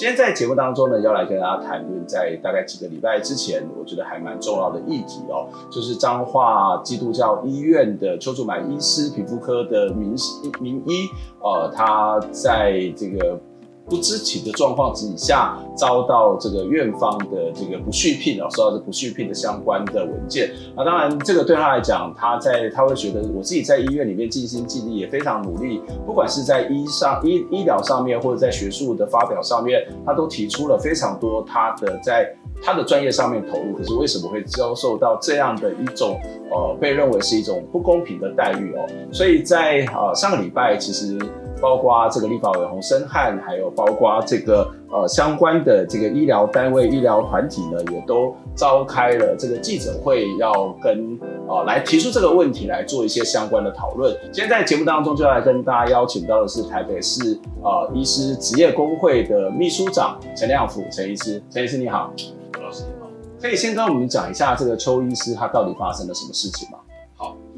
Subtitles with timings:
[0.00, 10.14] 今天在节目当中呢，要来跟大家谈论，在大概几个礼拜之前，我觉得还蛮重要的议题哦，就是彰化基督教医院的邱祖满医师，皮肤科的名
[10.58, 11.06] 名医，
[11.42, 13.38] 呃，他在这个。
[13.90, 20.52] 不知情的状况之下，遭到这个院方的这个不续聘哦，收到这不续聘的相关的文件。
[20.76, 32.32] 那当然，这个对他来讲，他在他会觉得，我自己在医院里面尽心尽力，也非常努力，不管是在医上医医疗上面，或者在学术的发表上面，他都提出了非常多他的在
[32.62, 33.74] 他的专业上面投入。
[33.76, 36.16] 可是为什么会遭受到这样的一种
[36.50, 38.86] 呃被认为是一种不公平的待遇哦？
[39.12, 41.18] 所以在呃上个礼拜，其实。
[41.60, 54.16] 包括这个立法委员洪申翰，还有包括这个呃相关的这个医疗单位、医疗团体呢，也都召开了这个记者会，要跟呃来提出这个问题，来做一些相关的讨论。
[54.32, 62.12] 今天在节目当中，就要来跟大家邀请到的是台北市呃医师职业工会的秘书长陈亮甫陈医师，陈医师你好，
[62.52, 63.08] 陈老师你好，
[63.40, 66.78] 可以先跟我们讲一下这个邱医师他到底发生了什么事情吗？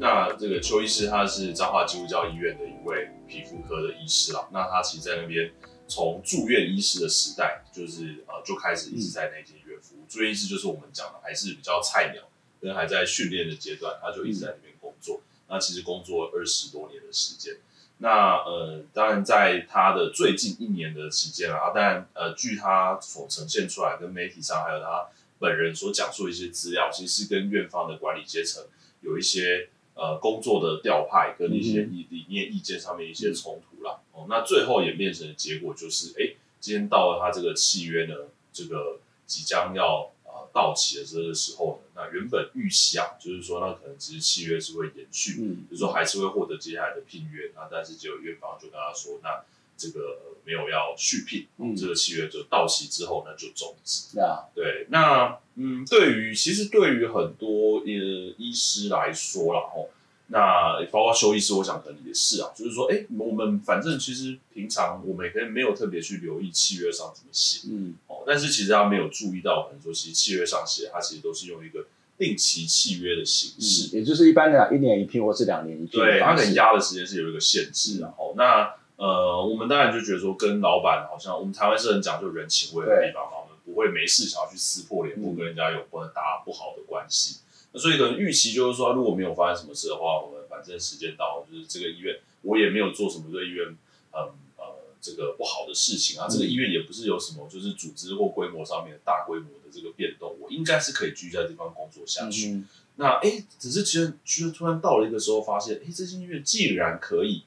[0.03, 4.49] 那这个邱医师他是彰化基督教医院的一位皮肤科的医师啦。
[4.51, 5.49] 那他其实在那边
[5.87, 10.03] 从住院医师的时代，就是呃就开始一直在那间医院服务。
[10.09, 12.21] 住院医师就是我们讲的还是比较菜鸟，
[12.59, 15.21] 跟还在训练的阶段，他就一直在那边工作。
[15.47, 17.55] 那其实工作二十多年的时间。
[17.99, 25.07] 那呃，当然在他的最近一年的期间啊，当然呃，据他所呈现出来跟媒体上还有他
[25.39, 28.65] 本人所讲述的一些资料，其实是跟院方的管理阶层。
[28.99, 38.15] 有一些呃工作的调派跟一些意理念意见上面一些冲突啦，哦，那最后演变成的结果就是，哎、欸，今天到了他这个契约呢，
[38.51, 49.43] 这个即将要呃到期的这个时候呢，那原本预期啊，就是说那可能其实契约是会延续，嗯，就是说还是会获得接下来的聘约，那但是结果院方就跟他说，那
[49.83, 54.23] 这个没有要续聘，嗯，这个契约就到期之后呢就终止，嗯、
[54.55, 55.37] 对，那。
[55.55, 59.87] 嗯，对于其实对于很多呃医师来说啦，吼，
[60.29, 71.85] 那包括修医师，我想可能也是啊，就是说，哎，我们反正其实平常我们也可以没有特别去留意契约上怎么写，嗯，哦，但是其实他没有注意到，可能说其实契约上写，他其实都是用一个
[72.17, 83.37] 定期契约的形式，嗯、也就是一般的一年一聘或是两年一聘，对，它可能压的时间是有一个限制，然后、嗯、那呃，我们当然就觉得说，跟老板好像我们台湾是很讲究人情味的地方嘛。
[83.43, 87.39] 我们不会没事想要去撕破脸，不跟人家有关打不好的关系。
[87.71, 93.69] 那所以可能预期就是说，如果没有发生什么事的话，我们反正时间到了，就是这个医院我也没有做什么对医院
[94.11, 94.63] 嗯呃
[95.01, 96.27] 这个不好的事情啊。
[96.29, 102.49] 这个医院也不是有什么就是组织或规模上面大规模的这个变动，我应该是可以继续在这地方工作下去。
[102.49, 102.67] 嗯、
[102.97, 107.43] 那哎，只是其实其实突然到了一个时候，发现哎，这间医院既然可以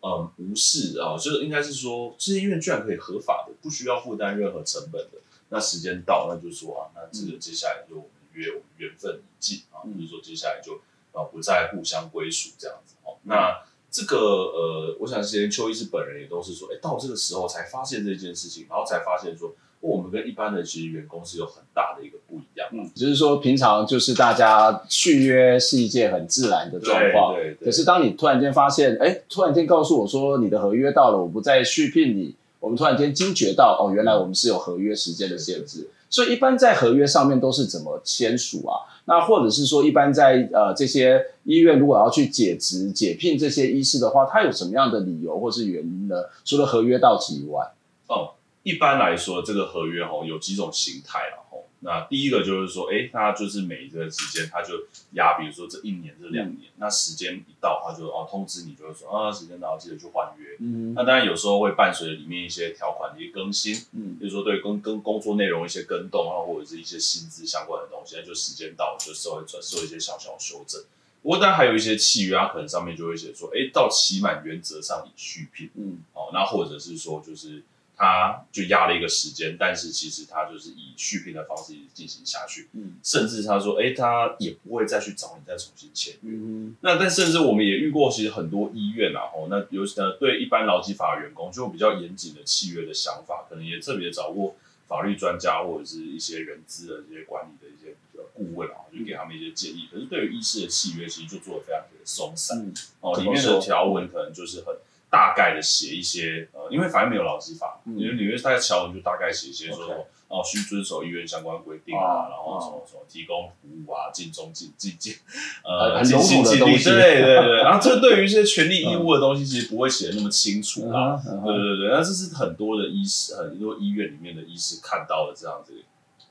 [0.00, 5.18] 嗯不是啊，就是应该是说这些医院居然可以合法的，不需要负担任何成本的。
[5.50, 10.74] 那时间到，那就说啊，那这个接下来就我们约我们缘分已尽啊，就是说接下来就
[11.12, 13.16] 啊不再互相归属这样子哦。
[13.22, 22.68] 那这个呃，我想之前邱医师本人也都是说，哎，到这个时候才发现这件事情，然后才发现说，我们跟一般的其实员工是有很大的一个不一样。
[22.72, 27.66] 嗯，就是说平常就是大家续约是一件很自然的状况，对，对对。
[27.66, 32.34] 可是当你突然间发现，哎，突然间告诉我说你的合约到了，我不再续聘你。
[32.60, 38.82] 我们突然间惊觉到，哦，原来我们是有合约时间的限制，所以一般在合约上面都是怎么签署啊？
[39.04, 46.16] 那或者是说，一般在呃这些医院如果要去解职、解聘这些医师的话，他有什么样的理由或是原因呢？
[46.44, 47.64] 除了合约到期以外，
[48.08, 48.30] 哦，
[48.68, 51.48] 一般来说，这个合约哦有几种形态啊。
[51.80, 54.74] 那第一个就是说，哎，它就是每一个时间，他就
[55.12, 60.56] 压，比如说这一年、这两年，嗯、那时间一到，他就哦通知你，就是说啊，时间到，记得去换约。
[60.58, 70.82] 嗯，那当然有时候会伴随着里面一些条款的一些更新，嗯，比如说对跟跟工作内容一些更动啊，或者是一些薪资相关的东西，那就时间到就稍微转做一些小小修正。
[71.22, 77.62] 不过当然还有一些契约，它可能上面就会写说，哎，到期满原则上已续聘，嗯，哦，那或者是说就是。
[78.00, 94.54] 他就压了一个时间，但是其实他就是以续聘的方式进行下去，嗯，甚至他说，哎、欸，他也不会再去找你再重新签约，嗯，那但甚至我们也遇过，其实很多医院啊，吼，那尤其呢对一般劳基法员工就比较严谨的契约的想法，可能也特别找过
[94.86, 97.96] 法律专家或者是一些人资的这些管理的一些
[98.32, 99.88] 顾问啊，就给他们一些建议。
[99.90, 104.76] 可是对于医师的契约，其实就做的非常的松散，哦、嗯，里面的条文可能就是很。
[105.10, 112.30] 大概的写一些，呃，因为反正没有劳基法，因为里面大概条文就大概写一些说.哦，需遵守医院相关规定啊，oh.
[112.30, 115.14] 然后什么什么提供服务啊，尽忠尽尽尽，
[115.64, 117.62] 呃，尽心尽力，对对对。
[117.62, 121.16] 然后这对于一些权利义务的东西，其实不会写的那么清楚啊。
[121.16, 121.44] Uh -huh.
[121.46, 125.72] 对对对，那这是很多的医师，很多医院里面的医师看到的这样子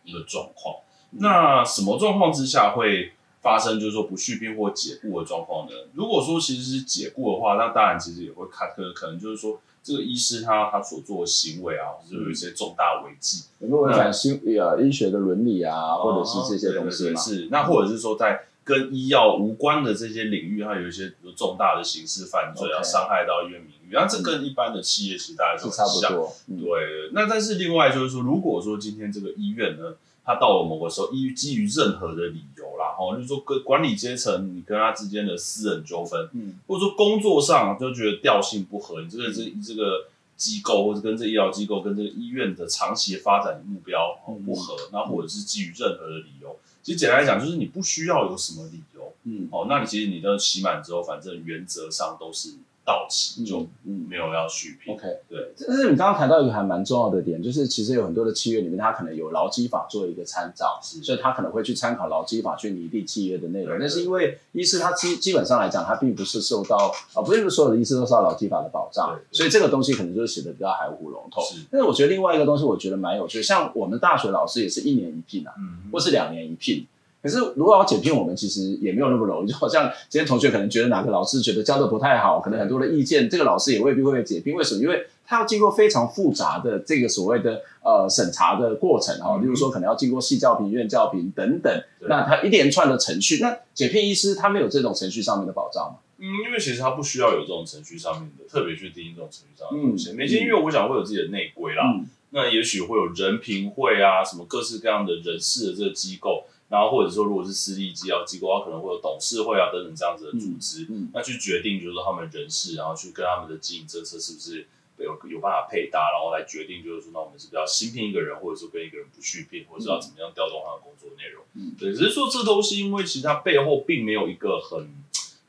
[0.04, 0.76] 一个状况。
[1.14, 3.14] 那什么状况之下会？
[3.48, 5.72] 发生就是说不续聘或解雇的状况呢？
[5.94, 17.22] 如果说其实是解雇的话，那当然其实也会看，可可能就是说这个医师他他所做的行为啊，是有一些重大违纪，有没有违反新呃医学的伦理啊，或者是这些东西嘛？
[17.22, 26.36] 是，那或者是说在跟医药无关的这些领域，它有一些比如重大的刑事犯罪啊，伤.害到医院名誉，那这跟一般的企业其实大家都差不多。
[26.50, 29.96] 对，那但是另外就是说，如果说今天这个医院呢，
[30.26, 40.06] 他到了某个时候，依基于任何的理由啦，哈，就是说跟管理阶层你跟他之间的私人纠纷，嗯，或者说工作上就觉得调性不合，你这个这这个
[40.36, 52.56] 机构或者跟这医疗机构跟这个医院的长期发展目标不合，那、嗯、或者是基于任何的理由，其实简单来讲就是你不需要有什么理由，嗯，哦，那你其实你的期满之后，反正原则上都是。
[52.88, 54.96] 到期就嗯没有要续聘。
[54.96, 55.52] OK，对。
[55.68, 63.78] 但是你刚刚谈到一个还蛮重要的点，就是其实有很多的契约里面，它可能有劳基法做一个参照，所以他可能会去参考劳基法去拟定契约的内容。
[63.78, 66.78] 但是因为医师他基基本上来讲，他并不是受到
[67.14, 71.44] 啊，不是所有的医师都受到劳基法的保障，所以这个东西可能就是写的比较含糊笼统。
[71.44, 71.66] 是。
[71.70, 76.88] 但是我觉得另外一个东西，我觉得蛮有趣，像我们大学老师也是一年一聘啊，嗯，或是两年一聘。
[77.22, 79.48] 可是，如果要解聘我们，其实也没有那么容易。
[79.52, 84.54] 就好像今天同学可能觉得哪个老师觉得教的不太好，可能很多的意见，这个老师也未必会被解聘。
[84.54, 84.82] 为什么？
[84.82, 93.40] 因为他要经过非常复杂的这个所谓的呃审查的过程哈，例如说可能要经过系教评、院教评等等，那他一连串的程序。
[93.42, 95.98] 那解聘医师他没有这种程序上面的保障吗？
[96.20, 100.14] 嗯，因为其实他不需要有这种程序上面的特别去定义这种程序上面的东西。
[100.14, 106.46] 每间医院我想会有自己的内规啦，嗯、那也许会有人评会啊，什么各式各样的人事的这个机构。
[106.70, 114.68] 然后或者说，如果是私立医疗机构，它可能会有董事会啊等等这样子的组织，嗯嗯、那去决定就是说他们人事，然后去跟他们的经营政策是不是
[114.98, 121.44] 有有办法配搭，然后来决定就是说，那我们是不是要新聘一个人，或者说跟一个人不续聘，或者是要怎么样调动他的工作内容？
[121.54, 124.94] 嗯，对，只是说这都是因为其实它背后并没有一个很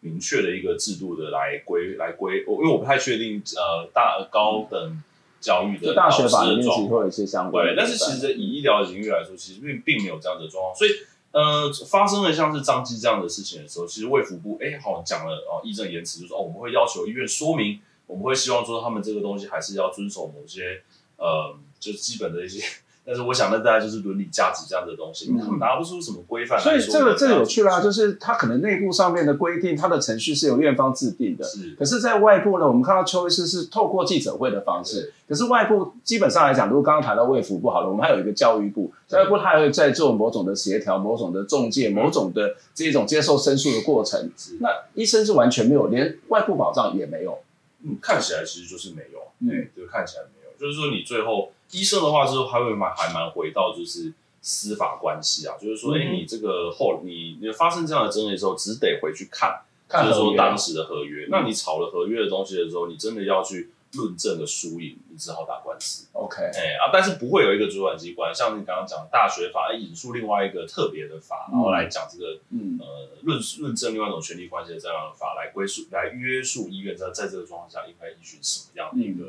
[0.00, 5.02] 明确的一个制度的来规来规，因为我不太确定呃大高等。
[5.40, 10.90] 教育的大学法里面其实会有一些相关，对，但是其实以医疗的领域来说，其实并并没有这样的状况，所以
[11.30, 20.82] 呃，发生了像是张记这样的事情的时候，其实卫福部哎，好讲了哦，义正言辞就是说哦，我们会要求医院说明，我们会希望说他们这个东西还是要遵守某些
[21.16, 22.64] 呃，就基本的一些。
[23.08, 26.60] 但是我想，那大概就是伦理价值这样的东西，他们拿不出什么规范。
[26.60, 31.42] 所以这个这个有趣啦，就是他可能内部上面的规定，他的程序是由院方制定的。
[31.42, 31.74] 是。
[31.78, 35.10] 可是，在外部呢，我们看到邱医师是透过记者会的方式。
[35.26, 44.30] 可是外部基本上来讲，如果刚刚谈到卫福部好了，我们还有一个教育部，教育部他还会在做某种的协调、某种的中介、某种的这种接受申诉的过程。
[44.60, 47.38] 那医生是完全没有，连外部保障也没有。
[47.84, 49.20] 嗯，看起来其实就是没有。
[49.40, 51.52] 嗯，就，看起来没有，就是说你最后。
[51.70, 61.26] 医生的话，就是还会蛮还蛮回到就是司法关系啊，就是说，哎、嗯，你这个后你你发生这样的争议的时候，只得回去看，看就是说当时的合约。
[61.26, 66.06] 嗯、那你吵了合约的东西的时候，你真的要去论证的输赢，你只好打官司。
[66.12, 79.26] OK，哎啊，但是不会有一个主管机关，像你刚刚讲大学法，引述另外一个特别的法，然后来讲这个，嗯呃，论论证另外一种权利关系的这样的法来归属来约束医院在在这个状况下应该依循什么样的一个。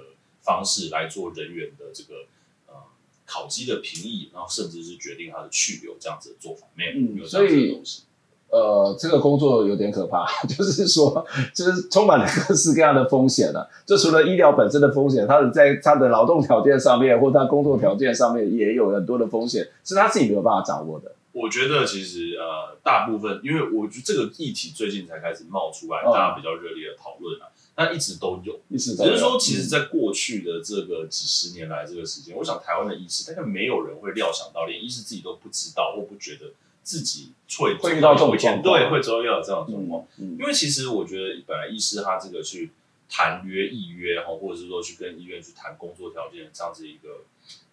[0.50, 2.26] 嗯方式来做人员的这个
[2.66, 2.74] 呃
[3.26, 8.02] 考绩的评议，然后甚至是决定他的去留这样子的做法，没有，没有这样子的东西。
[8.50, 13.68] 呃，这个工作有点可怕， 就是说，就是充满了各式各样的风险了、啊。
[13.86, 21.14] 就除了医疗本身的风险，他的在他的劳动条件上面，或他工作条件上面，也有很多的风险，是他自己没有办法掌握的。
[21.32, 27.46] 我觉得其实呃，大部分，因为我觉得这个议题最近才开始冒出来，大家比较热烈的讨论啊。
[27.80, 36.52] 但一直都有，一直只是说，其实，在过去的这个几十年来，这个时间、嗯，我想台湾的医师，大概没有人会料想到，连医师自己都不知道，或不觉得
[36.84, 40.38] 自己会会遇到这种状况，对，会遭遇到这样的状况、嗯嗯。
[40.38, 42.72] 因为其实我觉得，本来医师他这个去
[43.08, 47.22] 谈约议约然后，或者是说去跟医院去谈工作条件这样子一个。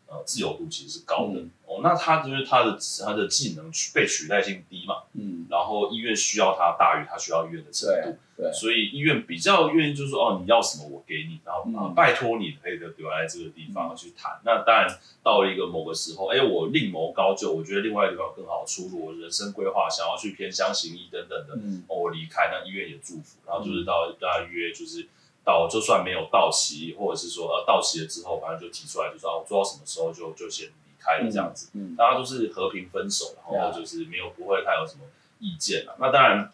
[0.08, 1.80] 呃，自由度其实是高的、嗯、哦。
[1.82, 14.32] 那他就是他的他的技能取被取代性低嘛，嗯，然后医院需要他大于他需要医院的程度，对，对，所以医院比较愿意就是说，哦，你要什么我给你，然后、拜托你可以留在这个地方去谈。
[14.34, 25.08] 嗯、那当然到了一个某个时候，哎，我另谋高就，我觉得另外一个地方有更好出路，我人生规划想要去偏乡行医等等的，嗯，哦，我离开，那医院也祝福，然后就是到大约就是。
[25.47, 35.05] 到就算没有到期，或者是说呃到期了之后，反正就提出来，就说我做到什么时候就就先离开了这样子，嗯，嗯大家都是和平分手，然后就是没有不会太有什么
[35.38, 35.95] 意见了。
[36.00, 36.50] 那当然，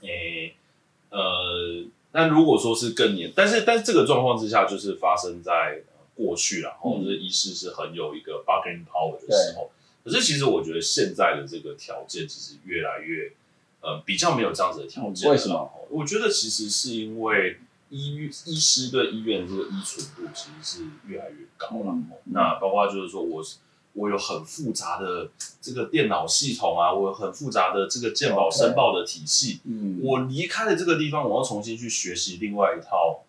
[0.00, 0.54] 诶、欸，
[1.10, 5.84] 呃，那如果说是更年，但是但是这个状况之下，就是发生在
[6.16, 9.70] 过去了，然后就是医师是很有一个 bargaining power 的时候。
[10.02, 13.30] 可是其实我觉得现在的这个条件其实越来越
[13.80, 15.30] 呃比较没有这样子的条件，嗯。
[15.30, 15.70] 为什么？
[15.90, 17.60] 我觉得其实是因为。
[17.96, 21.92] 医医师对医院的这个依存度其实是越来越高了。
[21.92, 23.44] 嗯、那包括就是说我，我
[23.92, 29.60] 我有很复杂的这个电脑系统啊，我有很复杂的这个健保申报的体系。
[29.64, 33.22] 嗯，我离开了这个地方，我要重新去学习另外一套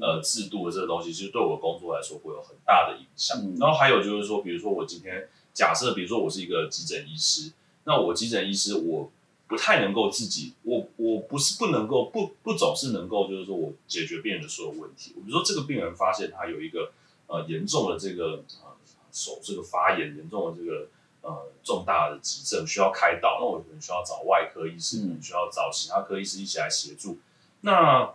[0.00, 3.38] 呃制度的这个东西，其实对我的工作来说会有很大的影响。
[3.42, 7.52] 嗯、然后还有就是说，比如说我今天假设，比如说我是一个急诊医师，
[7.84, 9.10] 那我急诊医师我。
[9.48, 15.12] 不太能够自己，我我不是不能够，不不总是能够，就是说我解决病人的所有问题。
[15.14, 16.92] 比如说这个病人发现他有一个
[17.28, 18.76] 呃严重的这个呃
[19.12, 20.88] 手这个发炎，严重的这个
[21.22, 27.18] 呃重大的急症需要开刀，那我可能需要找外科医师，嗯、需要找其他科医师一起来协助。
[27.60, 28.14] 那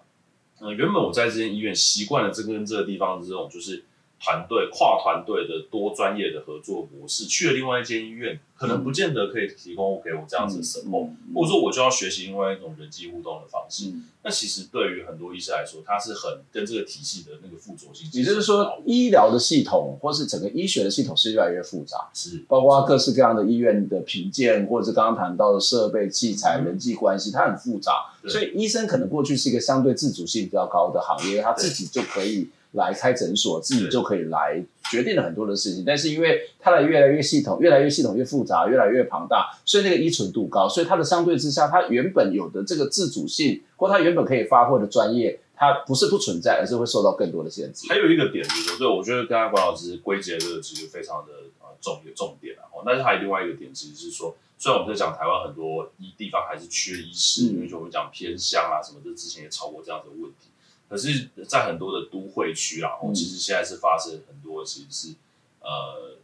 [0.60, 3.86] 呃原本我在这间医院习惯了这跟这个地方的这种就是。
[4.24, 13.90] 团队跨团队的多专业的合作模式，去了另外一间医院，可能不见得可以提供给我这样子的 support，或者说我就要学习另外一种人际互动的方式。
[13.90, 18.08] 嗯、那其实对于很多医生来说，他是很跟这个体系的那个附着性。
[18.14, 28.14] 也就是说，医疗的系统或是整个医学的系统是越来越复杂，是包括各式各样的医院的评鉴，或者是刚刚谈到的设备器材、人际关系，它很复杂。
[28.28, 32.50] 所以医生可能过去是一个相对自主性比较高的行业，他自己就可以。
[32.74, 35.84] 来开诊所，自己就可以来决定了很多的事情。
[35.86, 47.88] 但是因为它的越来越系统，越来越系统越复杂，越来越庞大，所以那个依存度高，所以它的相对之下，它原本有的这个自主性或它原本可以发挥的专业，它不是不存在，而是会受到更多的限制。
[47.90, 52.64] 还有一个点就是说，对，我觉得刚才管老师归结这个其实非常的呃重一个重点啊。
[52.86, 60.50] 但是还有另外一个点，其实是说，虽然我们在讲台湾很多医地方还是缺医师，嗯、因为就我们讲偏乡啊什么的，之前也吵过这样的问题。
[60.92, 65.16] 可是，在很多的都会区啊，其实现在是发生很多，其实是
[65.62, 66.18] 呃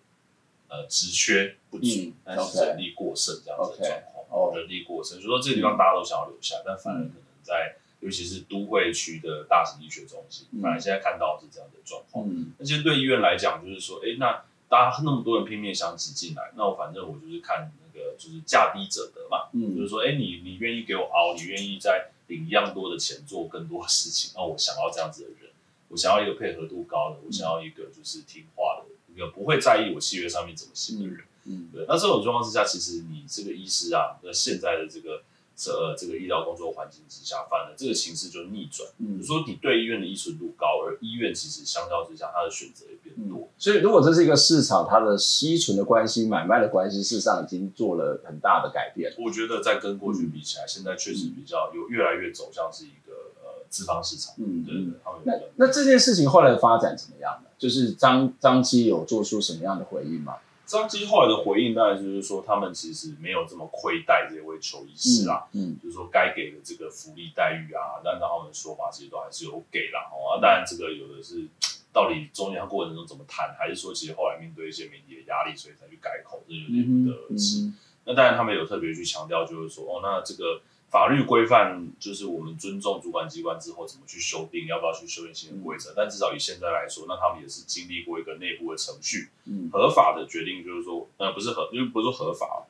[0.68, 4.54] 呃职缺不足，但是人力过剩这样子的状况。
[4.54, 12.28] 人力过剩，就说这个地方大家都想要留下，但反而可能在，尤其是都会区的大型医学中心，反而现在看到是这样的状况。
[12.58, 19.48] 那其实对医院来讲，就是说，哎，那大家那么多人拼命想挤进来，那我反正我就是看那个，就是价低者得嘛。
[19.54, 22.12] 嗯，就是说，哎，你你愿意给我熬，你愿意在。
[22.28, 25.52] 领一样多的钱做更多的事情，那我想要这样子的人，
[25.90, 31.20] 我想要一个配合度高的，我想要一个就是听话的，一个不会在意我契约上面怎么写的人。
[31.46, 31.86] 嗯，对。
[31.88, 35.24] 那这种状况之下，其实你这个医师啊，那现在的这个。
[35.58, 38.88] 这呃，这个医疗工作环境之下，反而这个形势就逆转。
[39.00, 43.50] 嗯，说你对医院的依存度高，而医院其实相较之下，它的选择也变多。
[43.58, 49.12] 所以，如果这是一个市场，它的依存的关系、买卖的关系，事实上已经做了很大的改变。
[49.18, 54.36] 我觉得在跟过去比起来，嗯、现在确实比较有越来越走向是一个呃资方市场。
[54.38, 54.94] 嗯，对对。
[55.24, 57.50] 那那这件事情后来的发展怎么样呢？
[57.58, 60.36] 就是张张基有做出什么样的回应吗？
[60.68, 70.12] 张基后来的回应，当然就是说，他们其实没有这么亏待这位邱医师啊，嗯，嗯就是说该给的这个福利待遇啊，按照他们的说法，其实都还是有给啦。
[70.12, 71.48] 哦，啊，当然这个有的是
[71.92, 77.62] 到底中间过程中怎么谈，还是说其实后来面对一些媒体的压力，所以才去改口，这有点不得而知。
[77.62, 77.74] 嗯嗯、
[78.06, 80.62] 那当然他们有特别去强调，就是说，哦，那这个。
[80.90, 85.94] 法律规范就是我们尊重主管机关之后怎么去修订，要不要去修订新的规则？
[85.96, 92.66] 但至少以现在来说，那他们也是经历过一个内部的程序，嗯，合法的决定就是说，呃，不是合，因为不是说合法，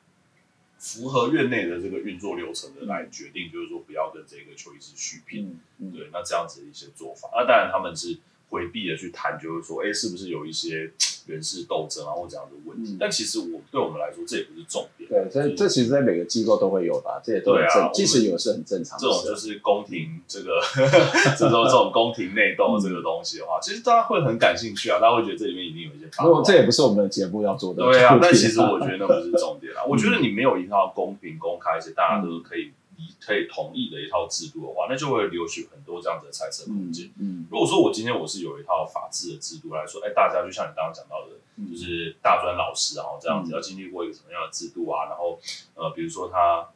[0.78, 8.18] 符合院内的这个运作流程的来决定，就是说不要跟这个邱医师续聘，嗯，对，那这样子的一些做法，那当然他们是。
[8.50, 10.90] 回避的去谈，就是说，哎，是不是有一些
[11.26, 12.96] 人事斗争啊，或这样的问题？
[12.98, 15.08] 但其实我对我们来说，这也不是重点。
[15.08, 19.02] 对，这这其实，在每个机构都会有吧，这也都很正，即使有是很正常的。
[19.02, 20.60] 这种就是宫廷这个，
[21.36, 26.06] 这种这种宫廷内斗这个东西的话，其实大家会很感兴趣啊，大家会觉得这里面一定有一些。
[26.16, 27.82] 不过这也不是我们的节目要做的。
[27.82, 29.84] 对啊，但其 实我觉得那不是重点啊。
[29.86, 32.72] 我觉得你没有一套公平、公开，而且大家都可以理
[33.20, 37.10] 可以同意的一套制度的话，那就会留取很多这样子的猜测空间。
[37.18, 41.34] 嗯，如果说我今天我是有一套法治的制度来说，哎，大家就像你刚刚讲到的，
[41.70, 45.38] 就是大专老师啊，这样子要经历过一个什么样的制度啊，然后
[45.74, 46.68] 呃，比如说他。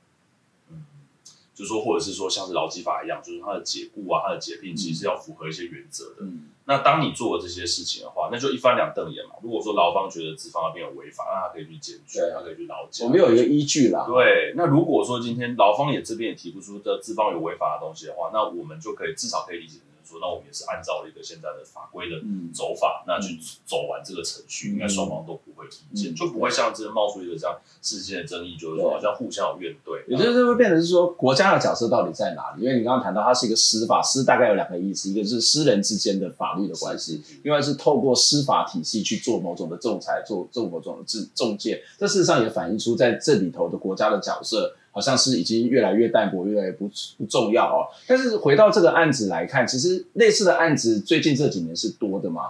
[1.54, 6.22] 就是说，或者是说，像是劳基法一样，就是他的解雇啊，他的解聘，其实是要符合一些原则的。
[6.22, 9.34] 嗯，那当你做了这些事情的话，那就一翻两瞪眼嘛。
[9.42, 13.04] 如果说劳方觉得资方那边有违法，那他可以去检举，他可以去劳检。
[13.04, 14.06] 我们有一个依据啦。
[14.06, 20.20] 对，那如果说今天劳方也这边也提不出这资方有违法的东西的话，那我们就可以至少可以理解成说。
[20.20, 22.16] 那我们也是按照一个现在的法规的
[22.54, 25.51] 走法，嗯、那去走完这个程序，嗯、应该双方都不
[25.92, 30.06] 嗯、就不会像这冒出一个这样事件的争议，就是说好像互相有怨怼。
[30.08, 32.64] 也就是会变成是说，国家的角色到底在哪里？
[32.64, 41.82] 因为你刚刚谈到它是一个司法，司大概有两个意思，一个是私人之间的法律的关系，另外是透过司法体系去做某种的仲裁，做做某种的中中介。
[41.98, 44.74] 这事实上也反映出在这里头的国家的角色。
[44.94, 46.86] 好像是已经越来越淡薄，越来越不
[47.16, 47.88] 不重要哦。
[48.06, 52.42] 但是回到这个案子来看，其实类似的案子最近这几年是多的吗？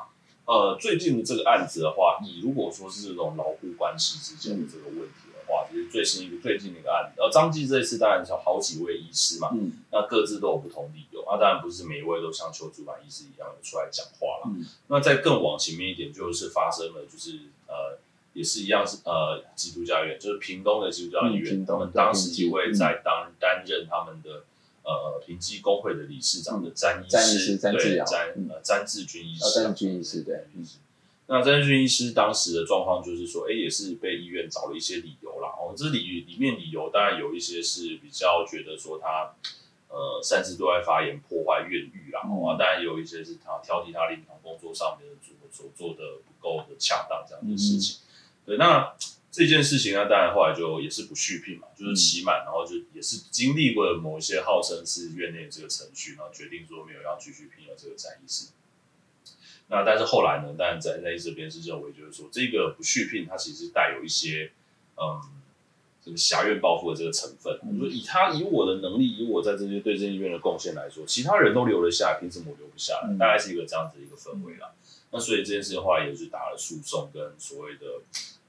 [0.45, 14.53] 呃，最近的这个案子的话，你如果说是这种劳雇关系之间的这个问题的话，其实最新一个最近的一个案子，呃，张继这一次当然是有好几位医师嘛，嗯，那各自都有不同理由，那当然不是每一位都像邱主管医师一样的出来讲话了。
[14.55, 17.99] 嗯，那再更往前面一点，就是发生了，就是呃。
[18.35, 24.45] 也是一样是呃基督教医院，就是屏东的基督教医院，他们当时几位在当担任他们的
[24.83, 30.47] 呃平基工会的理事长的詹医师，对詹呃詹志军医师，詹志军医师对，
[31.27, 35.49] 那詹志军医师当时的状况就是说，哎，也是被医院找了一些理由啦。
[35.51, 39.35] 哦，这里里面理由当然有一些是比较觉得说他
[39.89, 47.99] 呃擅自对外发言破坏院誉啦，哦，当然也有一些是他挑剔他临床工作上面的所所做的不够的恰当这样的事情。
[48.45, 48.93] 对，那
[49.33, 58.49] 这件事情呢，当然后来就也是不续聘嘛，就是期满，然后就也是经历过了某一些号称是院内这个程序，然后决定说没有要继续聘了这个詹医师。
[59.69, 64.53] 那但是后来呢，当然在在这边是认为，就是说这个不续聘，它其实带有一些
[64.99, 65.23] 嗯
[66.05, 67.59] 这个挟怨报复的这个成分。
[67.63, 73.09] 嗯、说以他以我的能力，以我在这些对这医院的贡献来说，其他人都留了下来，凭什么我留不下来？
[73.09, 74.73] 嗯、大概是一个这样子的一个氛围啦。
[75.11, 78.03] 那所以这件事的话，也是打了诉讼跟所谓的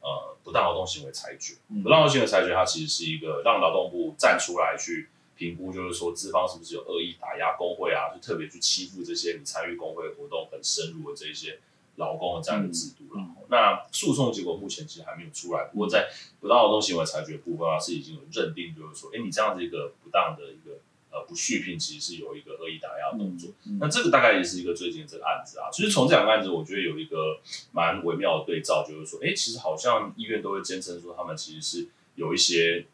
[0.04, 1.56] 呃不当劳动行为裁决。
[1.82, 11.60] 不当劳动行为裁决，它其实是一个让劳动部站出来去评估，就是说资方是不是有恶意打压工会啊，就特别去欺负这些你参与工会活动很深入的这一些
[11.96, 13.20] 劳工的这样的制度了。
[13.20, 20.78] 嗯、那诉讼结果目前其实还没有出来，不过在不当劳动行为裁决部分啊，是已经有认定，就是说，哎，你这样子一个不当的一个。
[21.14, 25.70] 呃，不续聘其实是有一个恶意打压的动作，嗯嗯、那这个大概也是一个最近的这个案子啊。
[25.72, 27.40] 其实从这两个案子，我觉得有一个
[27.72, 32.88] 蛮微妙的对照，就是说，哎、欸，其实好像医院都会坚称说他们其实是有一些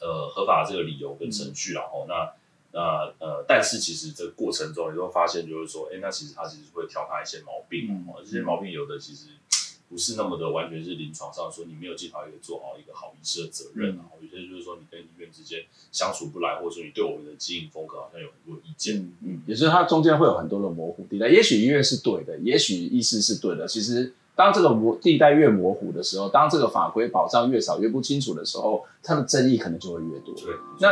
[0.00, 2.32] 呃合法的这个理由跟程序，然后、嗯、那
[2.72, 9.28] 那呃，但是其实这个过程中，你会发现就是说，哎、欸，那其实他其实会挑他一些毛病，嗯、这些毛病有的其实。
[9.88, 24.14] 不是那么的完全是临床上说你没有尽好一个做好一个好医师的责任，然后有些就是说你跟医院之间相处不来，或者说你对我们的经营风格好像有很多意见，嗯，嗯，也就是它中间会有很多的模糊地带，也许医院是对的，也许医师是对的，其实。
[24.36, 30.34] 当这个模地带越模糊的时候，当这个法规保障越少、越不清楚的时候，它的争议可能就会越多。
[30.34, 30.88] 对，那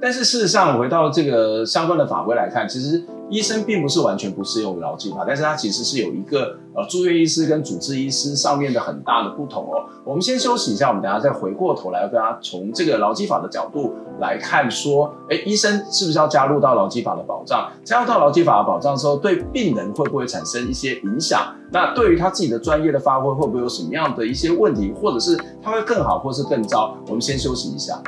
[0.00, 9.86] 但是事实上，回到这个相关的法规来看，其实医生并不是完全不适用于劳基法，但是它其实是有一个呃住院医师跟主治医师上面的很大的不同哦。
[10.04, 17.70] 我们先休息一下，我们等下再回过头来，要跟大家从这个劳基法的角度来看，说，哎，医生是不是要加入到劳基法的保障？
[17.84, 21.54] 加入到劳基法的保障之后，对病人会不会产生一些影响？
[21.70, 26.96] 那对于他自己的专业的发挥，会不会有什么样的一些问题，或者是它会更好，或是更糟？
[27.06, 28.02] 我们先休息一下。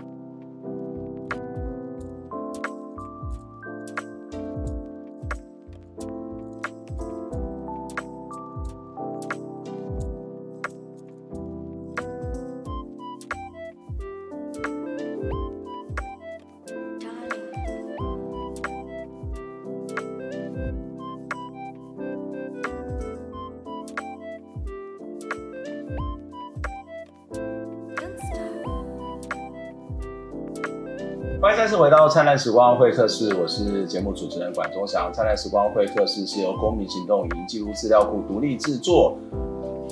[31.85, 35.13] 回到灿烂时光会客室，我是节目主持人管中祥。
[35.13, 39.19] 灿烂时光会客室是由公民行动影音记录资料库独立制作。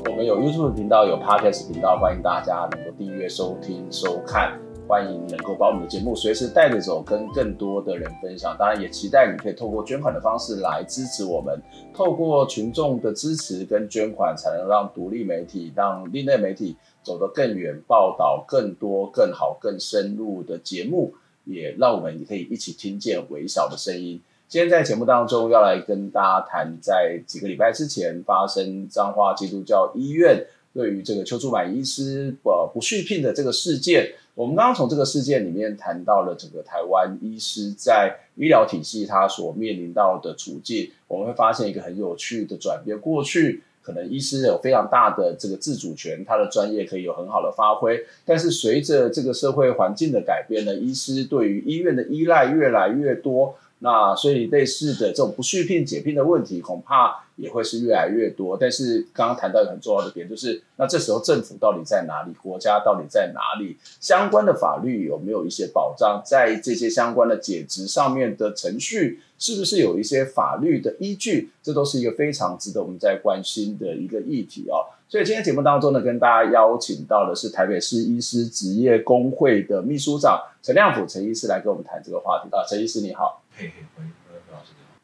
[0.09, 4.59] 我们有 YouTube 频道，有 Podcast 频道，欢迎大家能够订阅、收听、收看。
[4.89, 8.57] 欢迎能够把我们的节目随时带着走，跟更多的人分享。
[8.59, 11.61] 当然，也期待你可以透过捐款的方式来支持我们。
[11.93, 21.13] 透过群众的支持跟捐款，才能让独立媒体、让另类媒体走得更远，报道更多、更好、更深入的节目。
[21.45, 24.21] 也让我们也可以一起听见微小的声音。
[24.49, 34.13] 今天在节目当中要来跟大家谈，在几个礼拜之前发生彰化基督教医院对于这个邱出买医师呃不续聘的这个事件。
[34.35, 42.99] 我们刚刚从这个事件里面谈到了整个台湾医师在医疗体系他所面临到的处境，我们会发现一个很有趣的转变。
[42.99, 53.57] 过去可能医师有非常大的这个自主权，他的专业可以有很好的发挥，但是随着这个社会环境的改变呢，医师对于医院的依赖越来越多。
[53.85, 58.57] 那所以类似的这种不续聘解聘的问题，恐怕也会是越来越多。
[58.57, 62.33] 但是刚刚谈到一个很重要的点，就是那这时候政府到底在哪里？
[62.41, 63.77] 国家到底在哪里？
[64.01, 66.23] 相关的法律有没有一些保障？
[66.25, 71.51] 在这些相关的解职上面的程序，是不是有一些法律的依据？
[71.61, 74.87] 这都是一个非常值得我们在关心的一个议题哦。
[75.09, 82.65] 所以今天节目当中呢，跟大家邀请到的是台北市医师职业工会的秘书长陈亮甫陈医师来跟我们谈这个话题啊。
[82.67, 83.43] 陈医师你好。
[83.57, 83.67] 欢
[84.07, 84.22] 迎。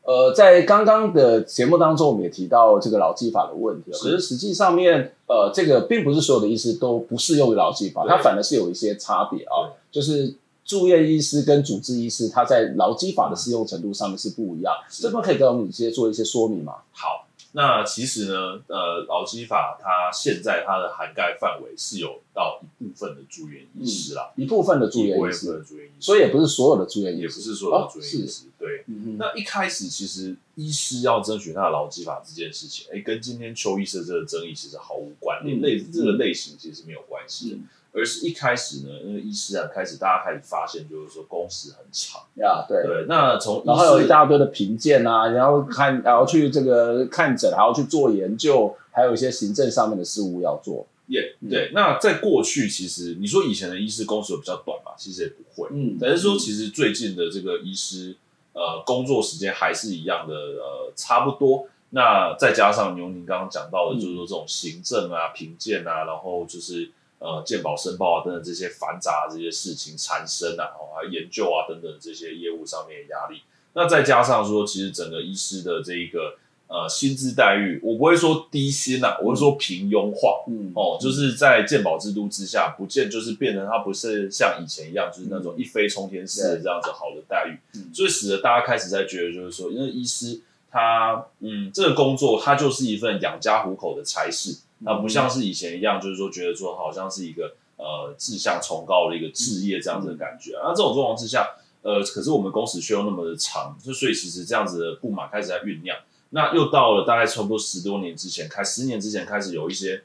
[0.08, 3.90] 呃，在刚刚的节目当中，我们也提到这个劳基法的问题。
[3.90, 9.68] 可是实际上面，呃，这个并不是所有的医师都不适用于劳基法，它反而是有一些差别啊。
[9.92, 14.72] 就是住院医师跟主治医师，他在劳基法的适用程度上面是不一样。
[14.88, 16.76] 这边可以跟我们直接做一些说明吗？
[16.92, 17.27] 好。
[17.52, 28.84] 那其实呢，呃，劳基法它现在它的涵盖范围是有到一部分的住院医师啦，嗯、一部分的住院医师，住院医师，所以也不是所有的住院医师，也不是所有的住院医师，哦、对。
[28.86, 37.60] 嗯、那一开始其实医师要争取他的劳基法这件事情，哎，跟今天邱医师这个争议其实毫无关联，类、嗯、这个类型其实没有关系
[37.98, 43.06] 而是一开始呢，那个医师啊，开始大家开始发现，就是说工时很长呀，对对。
[43.08, 50.86] 那从然后有一大堆的评鉴啊，然后看，然后去这个看诊，还要去做研究，还有一些行政上面的事务要做。
[51.08, 51.70] 也、yeah, 对。
[51.74, 55.68] 那在过去，其实你说以前的医师工时比较短嘛，其实也不会。
[55.72, 55.96] 嗯。
[56.00, 58.14] 但是说，其实最近的这个医师，
[58.52, 61.66] 呃，工作时间还是一样的，呃，差不多。
[61.90, 66.90] 那再加上牛您刚刚讲到的，就是说这种行政啊、评鉴啊，然后就是。
[67.20, 76.36] 呃，健保申报啊等等这些繁杂的这些事情产生啊，哦，还有研究啊等等这些业务上面的压力，那再加上说，其实整个医师的这一个
[76.68, 94.56] 呃薪资待遇，我不会说低薪呐、啊，我会说平庸化，嗯，哦，就是在健保制度之下，不见就是变成它不是像以前一样，就是那种一飞冲天式的这样子好的待遇，嗯，所以使得大家开始在觉得，就是说，因为医师他，嗯，这个工作它就是一份养家糊口的差事。
[94.80, 100.52] 那不像是以前一样，就是说觉得说好像是一个呃志向崇高的一个志业这样子的感觉。
[100.62, 105.96] 那这种状况之下，呃，可是我们工时却又那么的长，就所以其实这样子的不满开始在酝酿。
[106.30, 110.02] 那又到了大概差不多十多年之前，开十年之前开始有一些。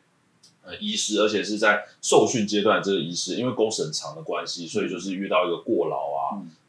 [0.66, 6.13] 呃，医师，而且是在受训阶段，这个医师因为工时很长的关系，所以就是遇到一个过劳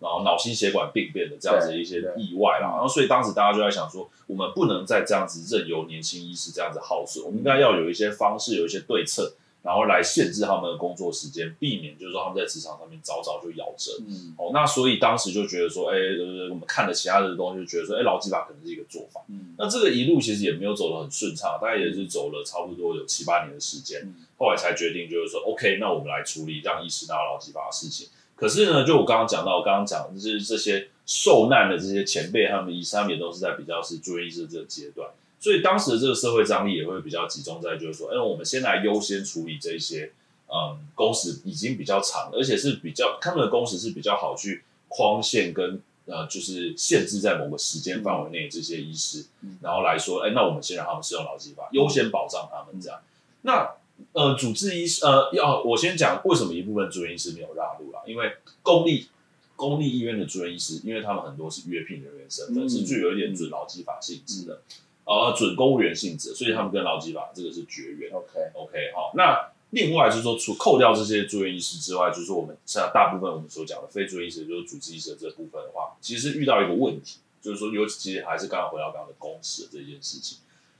[0.04, 2.76] 然后脑心血管病变的这样子的一些意外啦。
[2.76, 9.32] 然后，所以当时大家就在想说，我们不能再这样子任由年轻医师这样子耗损，我们应该要有一些方式，有一些对策。
[9.64, 13.92] 然后来限制他们的工作时间，避免就是说他们在职场上面早早就夭折。
[14.06, 19.22] 嗯，哦，那所以当时就觉得说，哎，呃，我们看了其他的东西，就觉得说，哎，劳基法可能是一个做法。
[19.30, 28.08] 嗯，那这个一路其实也没有走得很顺畅，大概也是走了差不多有七八年的时间，嗯、后来才决定就是说，OK，那我们来处理让医师拿劳基法的事情。
[28.44, 35.09] 可是呢，就我刚刚讲到，我刚刚讲就是这些受难的这些前辈，他们医生他们也都是在比较是住院医师这个阶段。
[35.40, 40.12] 所以当时的这个社会张力也会比较集中在，就是说，哎，我们先来优先处理这些，
[40.48, 53.00] 嗯，工时已经比较长，而且是比较他们的工时是比较好去框限跟呃，就是限制在某个时间范围内这些医师，嗯、然后来说，哎，那我们先让他们使用劳基法，优先保障他们这样。
[53.40, 53.70] 那
[54.12, 59.09] 呃，主治医师呃，要我先讲为什么一部分住院医师没有纳入啦，因为公立
[59.57, 64.62] 公立医院的住院医师，因为他们很多是约聘人员身份，嗯、是具有一点准劳基法性质的。
[65.07, 68.11] 呃，准公务员性质，所以他们跟劳基法这个是绝缘。
[68.11, 69.12] OK，OK，好。
[69.14, 80.38] 那另外就是说，除扣掉这些住院医师之外，就是说我们像大部分我们所讲的非住院医师，就是主治医师的这部分的话，其实遇到一个问题，就是说，尤其还是刚刚回到刚刚的公司的这件事情，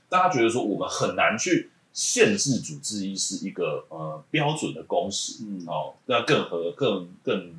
[0.09, 7.55] 大家觉得说我们很难去限制主治医是一个呃标准的工时，嗯，哦，那更何更更。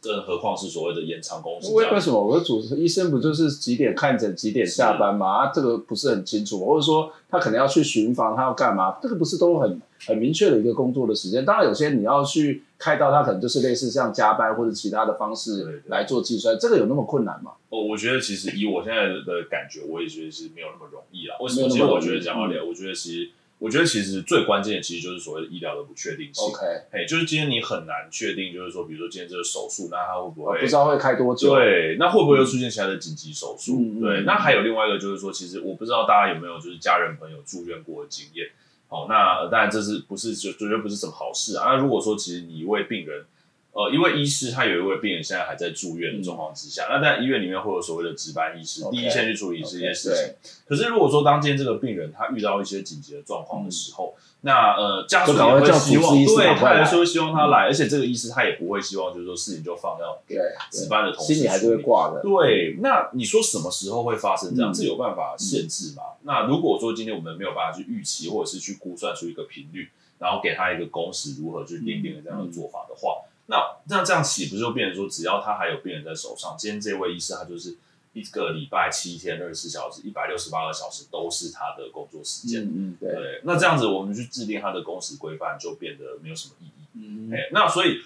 [0.00, 1.72] 更何况是所谓的延长工时。
[1.72, 5.26] 为为什么我的主治医生不就是几点看诊几点下班吗？
[5.26, 8.98] 啊，这个不是很清楚，或者说他可能要去巡房，他要干嘛？
[9.02, 11.42] 这个不是都很很明确的一个工作的时间。
[11.44, 16.58] 当然，有些你要去开刀，他可能就是类似像加班或者其他的方式来做计算。
[16.58, 17.52] 这个有那么困难吗？
[17.70, 21.36] 哦，我觉得其实以我现在的感觉，我也觉得是没有那么容易啦。
[21.40, 21.68] 为什么？
[21.68, 26.44] 其实我觉得讲到脸，我觉得其实我觉得其实最关键的其实就是所谓的医疗的不确定性。
[26.44, 31.54] OK，哎，就是今天你很难确定，就是说，比如说今天这个手术，那它会不会不知道会开多久？
[31.54, 33.78] 对，那会不会又出现其他的紧急手术？
[33.80, 38.48] 嗯、对，那还有另外一个就是说，其实我不知道大家有没有就是家人朋友住院过的经验。
[38.88, 41.72] 好，那当然这是不是就绝对不是什么好事啊？
[41.72, 43.24] 那如果说其实你一位病人。
[43.74, 50.24] 呃，一位医师，他有一位病人现在还在住院的状况之下，嗯、那在医院里面会有所谓的值班医师，okay, 第一线去处理这些事情。
[50.24, 60.36] Okay, 可是如果说当今天这个病人他遇到一些紧急的状况的时候，嗯、那呃家属也会希望，对，他还是会希望他来，嗯、而且这个医师他也不会希望就是说事情就放掉给
[60.70, 62.22] 值班的同事，心里还是会挂的。
[62.22, 64.72] 对，那你说什么时候会发生这样？
[64.72, 66.02] 这、嗯、有办法限制吗？
[66.20, 69.88] 嗯、那如果说今天我们没有办法去预期，或者是去估算出一个频率，
[70.20, 73.16] 然后给他一个工时，如何去订定的这样的做法的话。
[73.46, 77.76] 那那这样起不就变成说，只要他还有病人在手上，今天这位医师他就是
[78.14, 82.62] 一个礼拜七天二十四小时一百六十八个小时都是他的工作时间。
[82.62, 83.40] 嗯，嗯对，对。
[83.44, 86.86] 那这样子我们去制定他的工时规范就变得没有什么意义。
[86.94, 88.00] 嗯，嗯那所以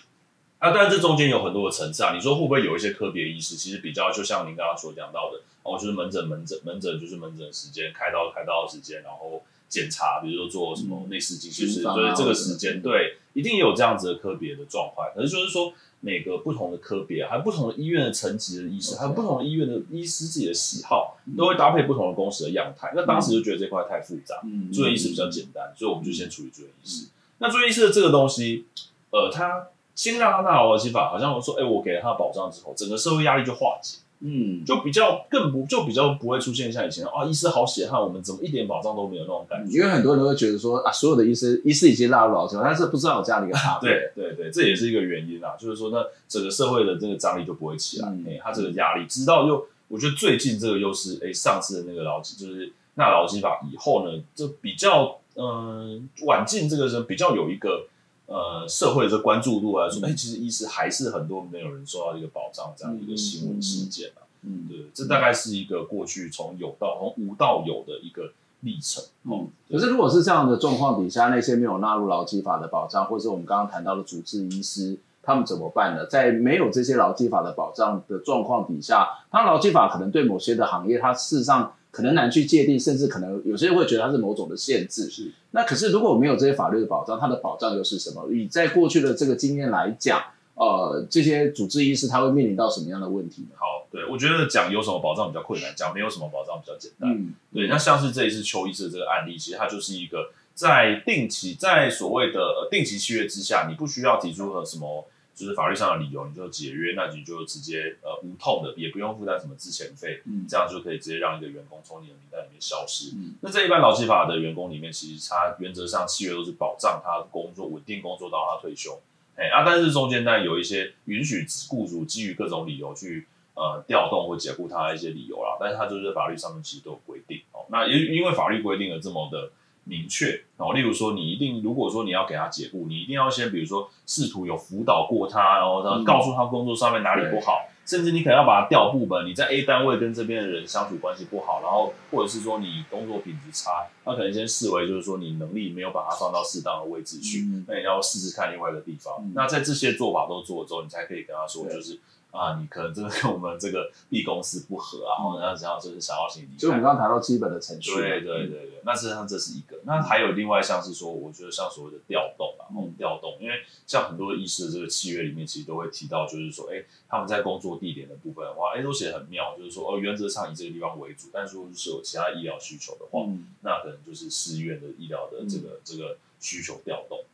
[0.59, 2.13] 啊，当然这中间有很多的层次啊。
[2.13, 9.43] 你说会不会有一些科别医师，其实比较就像您刚刚所讲到的，哦，就是门诊门诊门诊就是门诊时间，开刀开刀的时间，然后。
[9.69, 15.07] 检查，比如说做什么内视镜，就是所以这个时间，对，一定也有这样子的科别的状况。
[15.15, 22.93] 可是就是说，每个不同的科别，还有不同的医院的层级的医师，还有不同的医院的医师自己的喜好，都会搭配不同的工时的样态。
[22.97, 24.41] 那当时就觉得这块太复杂，
[24.73, 27.09] 住院医师比较简单，所以我们就先处理住院医师。
[27.39, 28.65] 那住院医师的这个东西，
[29.11, 33.99] 呃，他先让他纳劳基法，好像说，哎，我给了他保障之后，整个社会压力就化解。
[34.21, 39.79] 嗯，就比较更不就比较不会出现像以前啊，医师好血汗，我们怎么一点保障都没有那种感觉？
[39.79, 43.89] 因为很多人都会觉得说啊，所有的医师医师已经纳入劳基法，但是不知道有这样的一个差别。
[43.89, 57.87] 对对对，这也是一个原因啊，就是说呢整个社会的这个张力就不会起来，哎、嗯欸，他这个压力，直到又我觉得最近这个又是哎、欸、上次的那个劳基就是那劳基法以后呢，就比较嗯晚进这个人比较有一个。
[58.29, 64.29] 呃，社会的这关注度来说，哎、其实医师还是很多没有人受到一个保障这样的一个新闻事件啊。
[64.43, 69.03] 嗯，对，这大概是一个过去从有到从无到有的一个历程。
[69.25, 76.05] 嗯，可是如果是这样的状况底下，那些没有纳入劳基法的保障，或者是我们刚刚谈到的主治医师，他们怎么办呢？
[76.05, 81.73] 在没有这些劳基法的保障的状况底下，他劳基法可能对某些的行业，它事实上。
[81.91, 85.11] 可能难去界定，甚至可能有些人会觉得它是某种的限制。
[85.11, 88.29] 是，那可是如果没有这些法律的保障，它的保障又是什么？
[88.31, 90.23] 以在过去的这个经验来讲，
[90.55, 93.57] 呃，这些主治医师他会面临到什么样的问题呢？
[93.57, 97.11] 好，对，我觉得讲有什么保障比较困难，讲没有什么保障比较简单。
[97.11, 105.07] 嗯，对，那像是这一次邱医师的这个案例，其实它就是一个在定期在所谓的定期契约之下，你不需要提出和什么。
[105.39, 113.13] 就是法律上的理由，你就解约，那你就直接呃无痛的，也不用负担什么资遣费，嗯，这样就可以直接让一个员工从你的名单里面消失。
[113.15, 119.01] 嗯，那在一般劳基法的员工里面，其实他原则上契约都是保障他工作稳定工作到他退休，
[119.37, 127.65] 哎啊，但是中间呢有一些允许雇主基于各种理由去呃调动或解雇他的一些理由啦，但是他就是法律上面其实都有规定哦。
[127.71, 129.53] 那因因为法律规定了这么的。
[129.89, 139.27] 明确哦，例如说，你一定如果说你要给他解雇，你一定要先比如说试图有辅导过他，然后他告诉他工作上面哪里不好，嗯、甚至你可能要把他调部门。
[139.27, 149.15] 你在 A 单位跟这边的人相处关系不好，然后或者是说你工作品质差，他可能先视为就是说你能力没有把他放到适当的位置去，嗯、那你要试试看另外一个地方。
[149.21, 151.99] 嗯、那在这些做法都做了之后，你才可以跟他说就是。
[152.31, 156.57] 啊，你可能真的跟我们这个 B 公司不合啊，然后然后想要就是想要请你。
[156.57, 157.95] 就我们刚刚谈到基本的程序。
[157.95, 159.79] 对对对对，那实际上这是一个。
[159.85, 163.55] 那还有另外像是说，我觉得像所谓的调动啊，嗯，调动，因为
[163.87, 177.25] 像很多医师的这个契约里面，其实都会提到，就是说，哎，他们在工作地点的部分的话，哎，都写的很妙，就是说，哦，原则上以这个地方为主，但是如果是有其他医疗需求的话，嗯，那可能就是私院的医疗的这个、嗯、这个需求调动。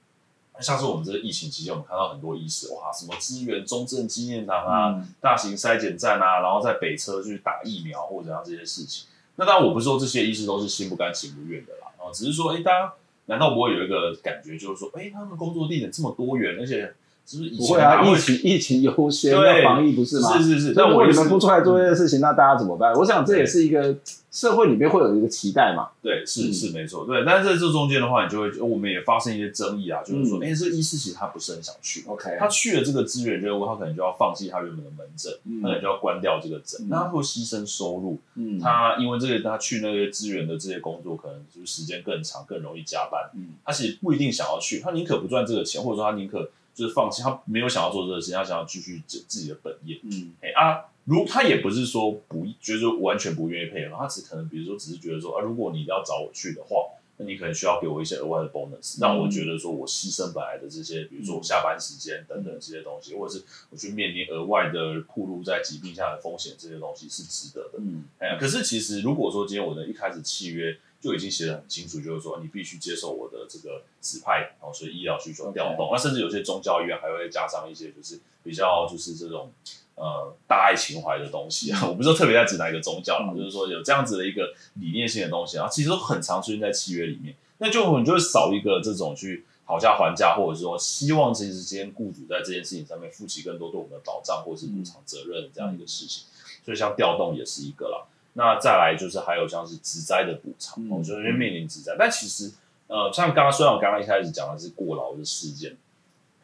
[0.60, 9.06] 像是我们这个疫情期间，我们看到很多医师，哇，什么支援中正纪念堂啊，嗯、大型筛检站啊，然后在北车去打疫苗或者这样这些事情。
[9.36, 12.92] 那当然，我不是说这些医师都是心不甘情不愿的啦，啊，只是说，哎，大家
[13.26, 16.94] 难道不会有一个感觉，就是说，哎，他们工作地点这么多元，而且。
[17.26, 18.04] 是不是以前不会啊？
[18.04, 20.37] 疫情疫情优先，要防疫不是吗？
[20.38, 20.72] 是是是。
[20.76, 22.92] 那如果你们不出来做这件事情，那大家怎么办？
[22.94, 23.96] 我想这也是一个
[24.30, 25.88] 社会里面会有一个期待嘛。
[26.02, 27.06] 对，是是没错。
[27.06, 32.04] 对，但是在这中间的话，你就会，我们也发生一些争议啊，就是说，哎，这医师其实他不是很想去。
[32.06, 35.32] OK，他去了这个资源任务，他可能就要放弃他原本的门诊，
[35.62, 38.18] 他可能就要关掉这个诊，那他会牺牲收入。
[38.34, 43.30] 嗯，他因为这个，他去那些资源的这些工作，可能就是时间更长，更容易加班。
[43.34, 46.50] 嗯，他其实不一定想要去，他宁可不赚这个钱，或者说他宁可。
[46.74, 50.00] 就是放弃，他没有想要做这个事情，他想要继续自自己的本业。
[50.02, 67.78] 嗯，哎啊，如他也不是说不，就是完全不愿意配合，他只可能比如说只是觉得说啊，如果你要找我去的话，那你可能需要给我一些额外的 bonus，让我觉得说我牺牲本来的这些，比如说我下班时间等等这些东西，或者是我去面临额外的暴露在疾病下的风险，这些东西是值得的。
[67.78, 79.52] 嗯，哎呀，可是其实如果说今天我的一开始契约就已经写的很清楚，就是说你必须接受我的这个指派，然后所以医疗需求调动，那甚至有些宗教医院还会加上一些就是比较就是这种。
[79.96, 87.32] 呃，大爱情怀的东西啊，我不是说特别在指哪一个宗教，嗯、就是说有这样子的一个理念性的东西啊，其实都很常出现在契约里面。
[87.58, 96.24] 那就你就会少一个这种去讨价还价，或者说希望其实今天雇主在这件事情上面负起更多对我们的保障或是补偿责任这样一个事情。
[96.26, 98.04] 嗯、所以像调动也是一个啦。
[98.34, 102.52] 那再来就是还有像是职灾的补偿，我觉得面临职灾，但其实
[102.86, 105.76] 呃，像刚刚虽然我刚刚一开始讲的是过劳的事件。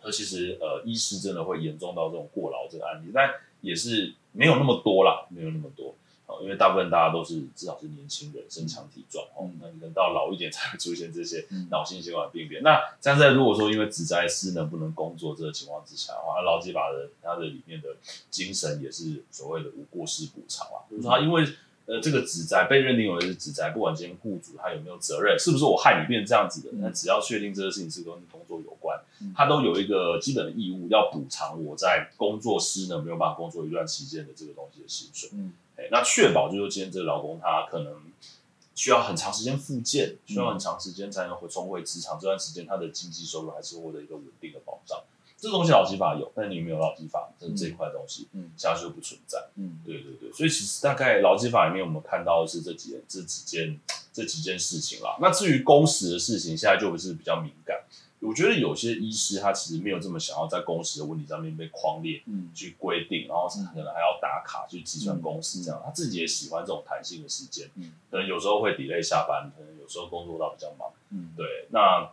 [0.03, 5.94] 而其实，呃，医师真的会严重到这种过劳这个案例，但也是没有那么多啦，没有那么多，
[6.40, 12.62] 因为大部分大家都是至少是年轻人，身强体壮，哦、嗯，那你等到老一点才会出现这些脑性血管病变。
[12.62, 17.90] 嗯、那现在如果说因为职灾师能不能工作这个情况之下的话，劳基法的它的里面的
[18.31, 21.46] 精神也是所谓的无过失补偿啊，就是他因为。
[21.90, 35.31] 呃，这个职灾被认定为是职灾，不管今天雇主他有没有责任，是不是我害你变成这样子的，那、嗯、只要确定这个事情是跟工作有关，嗯、他都有一个基本的义务要补偿我在工作失能没有办法工作一段期间的这个东西的薪水。
[35.33, 35.53] 嗯，
[35.90, 37.92] 那确保就是今天这个劳工他可能
[38.76, 45.03] 需要很长时间复健，需要很长时间才能回重回职场，这段时间他的经济收入还是获得一个稳定的保障。
[45.40, 53.81] 这东西劳基法有，但你没有劳基法，这这一块东西，嗯，现在就不存在，嗯，对对对，所以其实大概劳基法里面我们看到的是这几件、这几件、
[54.12, 55.16] 这几件事情啦。
[55.18, 57.81] 那至于工时的事情，现在就不是比较敏感。
[58.20, 72.11] 我觉得有些医师他其实没有这么想要在工时的问题上面被框列，嗯，去规定，然后可能还要打卡去计算工时这样，他自己也喜欢这种弹性的时间，嗯，可能有时候会 delay 下班，可能有时候工作到比较忙，嗯，对，那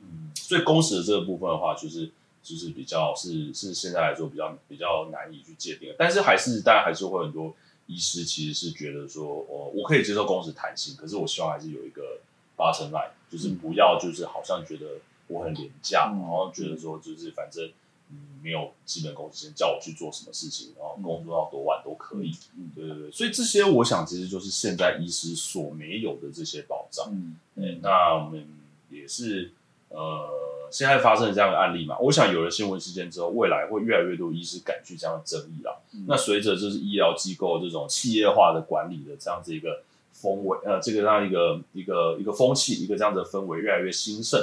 [0.00, 2.12] 嗯，所以工时的这个部分的话，就是。
[2.48, 7.54] 就是比较是是现在来说比较比较难以去界定，但是还是当然还是会很多
[7.86, 12.20] 医师其实是觉得说，哦，我可以接受工时弹性，可是我希望还是有一个
[12.56, 14.86] bottom line，就是不要就是好像觉得
[15.26, 17.70] 我很廉价，嗯、然后觉得说就是反正
[18.10, 27.10] 嗯没有基本工时，叫我去做什么事情，然后工作到多晚都可以，嗯，对对对，所以这些我想其实就是现在医师所没有的这些保障，
[27.56, 28.46] 嗯，那我们
[28.90, 29.52] 也是
[29.88, 30.28] 呃。
[30.70, 35.74] 现在发生了这样的案例嘛，我想有了新闻事件之后，未来会越来越多医师敢去这样的争议啦。
[35.94, 39.80] 嗯、那随着就是医疗机构这种企业化的管理的这样子一个
[40.12, 44.38] 风味，呃，这个这样一个一个一个风气，一个这样子的氛围越来越兴盛。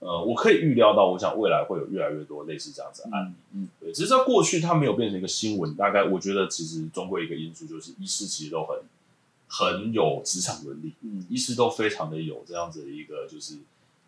[0.00, 3.32] 呃，我可以预料到，我想未来会有越来越多类似这样子的案例。
[3.54, 8.76] 嗯，对，只是在过去它没有变成一个新闻，大概我觉得其实中国一个因素就是医师其实都很
[9.48, 13.54] 很有职场伦理，嗯，医师都非常的有这样子的一个就是。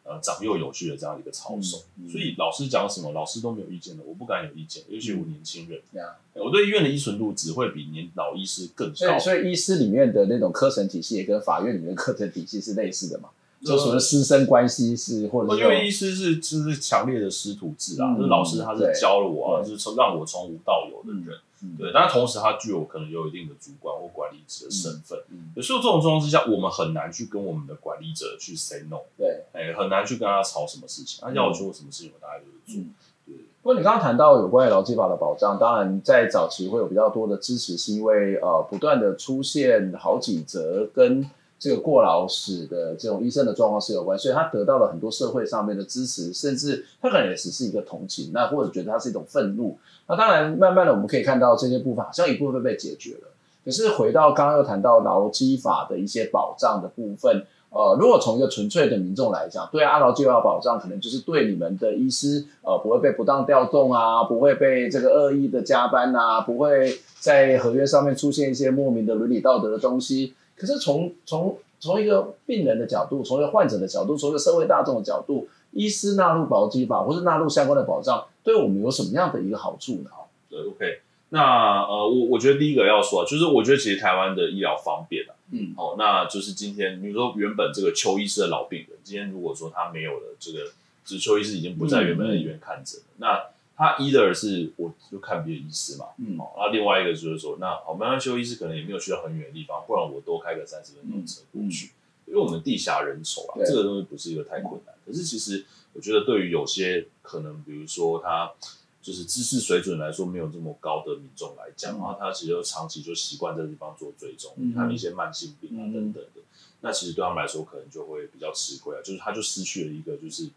[0.05, 4.03] 呃，长幼有序的这样一个操守，嗯嗯、所以老师讲什么，老师都没有意见的。
[4.05, 8.95] 我不敢有意见，尤其我年轻人，嗯、我对医院的依存度只会比年老医师更高。
[8.95, 13.29] 所以，所以医师里面的那种课程体系也跟法院里面的科层体系是类似的嘛？
[13.65, 21.37] 就所谓师生关系是，或者是因为医师是就是强烈的师徒制啊，嗯、就是老师他是教了我，啊，就是从让我从无到有的人。
[21.37, 21.39] 嗯
[21.79, 32.83] 对，但同时他具有可能有一定的主管或管理者的身份，嗯，嗯，所以这种状况之下，我们很难去跟我们的管理者去 say no，对，哎，很难去跟他吵什么事情，他要我做什么事情，我大概就是做。
[32.83, 32.95] 嗯、
[33.27, 33.35] 对。
[33.63, 41.31] 不过你刚刚谈到有关于劳基法的保障，当然在早期会有比较多的支持，是因为呃不断的出现好几则跟。
[41.63, 49.79] 这个过劳死的这种医生的状况是有关，所以他得到了很多社会上面的支持，甚至他可能也只是一个同情，那或者觉得他是一种愤怒。
[50.09, 53.29] 那当然，慢慢的我们可以看到这些部分好像一部分被解决了。
[53.65, 70.35] 可是回到刚刚又谈到劳基法的一些保障的部分，呃，如果从一个纯粹的民众来讲，对阿，劳基法保障可能就是对你们的医师，呃，不会被不当调动啊，不会被这个恶意的加班啊，不会在合约上面出现一些莫名的伦理道德的东西。
[70.63, 80.11] 可是从从从一个病人的角度，从一个患者的角度，从一个社会大众的角度，医师纳入保基法或是纳入相关的保障，对我们有什么样的一个好处呢？
[80.49, 90.59] 对，OK，那呃，我我觉得第一个要说，就是我觉得其实台湾的医疗方便啊，嗯，哦，那就是今天比如说原本这个邱医师的老病人，今天如果说他没有了这个，
[91.05, 93.52] 就是邱医师已经不在原本的医院看诊了，嗯、那。
[93.77, 101.91] 他 either 是我就看别的医师嘛，嗯，好，那另外一个就是说，那好，慢慢修医师可能也没有去到很远的地方，不然我多开个三十分钟车过去，
[102.27, 104.95] 因为我们地狭人稠啊，这个东西不是一个太困难。
[105.05, 105.65] 可是其实
[105.95, 108.53] 我觉得对于有些可能，比如说他
[109.01, 116.43] 就是知识水准来说没有这么高的民众来讲，嗯、然后他其实就长期就习惯这个地方做追踪，嗯、看一些慢性病啊、嗯、等等的，
[116.83, 120.49] 那其实对他们来说可能就会比较吃亏啊，就是他就失去了一个就是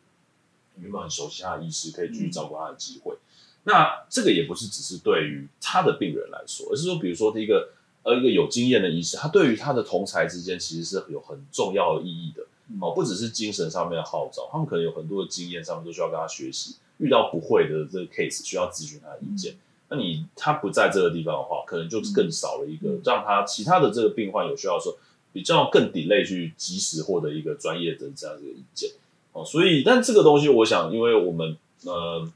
[0.82, 3.14] 原本很熟悉他的医师可以继续照顾他的机会。
[3.14, 3.20] 嗯、
[3.66, 7.70] 那这个也不是只是对于他的病人来说，而是说比如说第一个
[8.04, 12.44] 呃一个有经验的医师，他对于他的同才之间其实是有很重要的意义的
[12.82, 16.76] 哦，不只是精神上面的号召，他们可能有很多的经验上面都需要跟他学习。
[16.98, 19.52] 遇到不会的这个 case，需要咨询他的意见。
[19.54, 19.58] 嗯、
[19.90, 24.98] 那你他不在这个地方的话，可能就更少了一个让他其他的这个病患有需要说
[25.34, 28.92] 比较更 delay 去及时获得一个专业的这样一个意见。
[29.36, 32.28] 哦，所以但这个东西，我想，因为我们呃。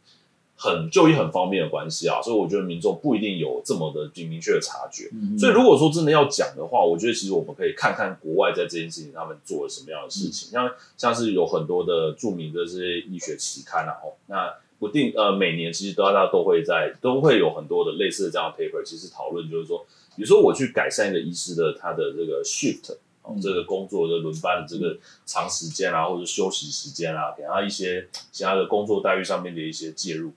[0.62, 5.10] 很就医很方便的关系啊，所以我觉得民众不一定有这么的明确的察觉。
[5.14, 19.86] 嗯、所以如果说真的要讲的话，我觉得其实我们可以看看国外在这件事情他们做了什么样的事情，嗯、像像是有很多的著名的这些医学期刊啊，哦，那不定呃每年其实大家都会在都会有很多的类似的这样的 paper，其实讨论就是说，
[20.18, 22.98] 比如说我去改善一个医师的他的这个 shift，
[23.42, 30.32] 这个工作的轮班的这个长时间啊，或者休息时间啊，给他一些其他的工作待遇上面的一些介入。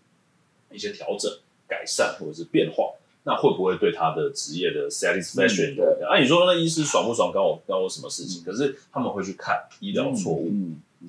[0.75, 1.31] 一些调整、
[1.69, 8.41] 改善或者是变化，那会不会对他的职业的 satisfaction？、嗯、对，啊，你说那医师爽不爽，关我关我什么事情？
[8.41, 10.49] 嗯、可是他们会去看医疗错误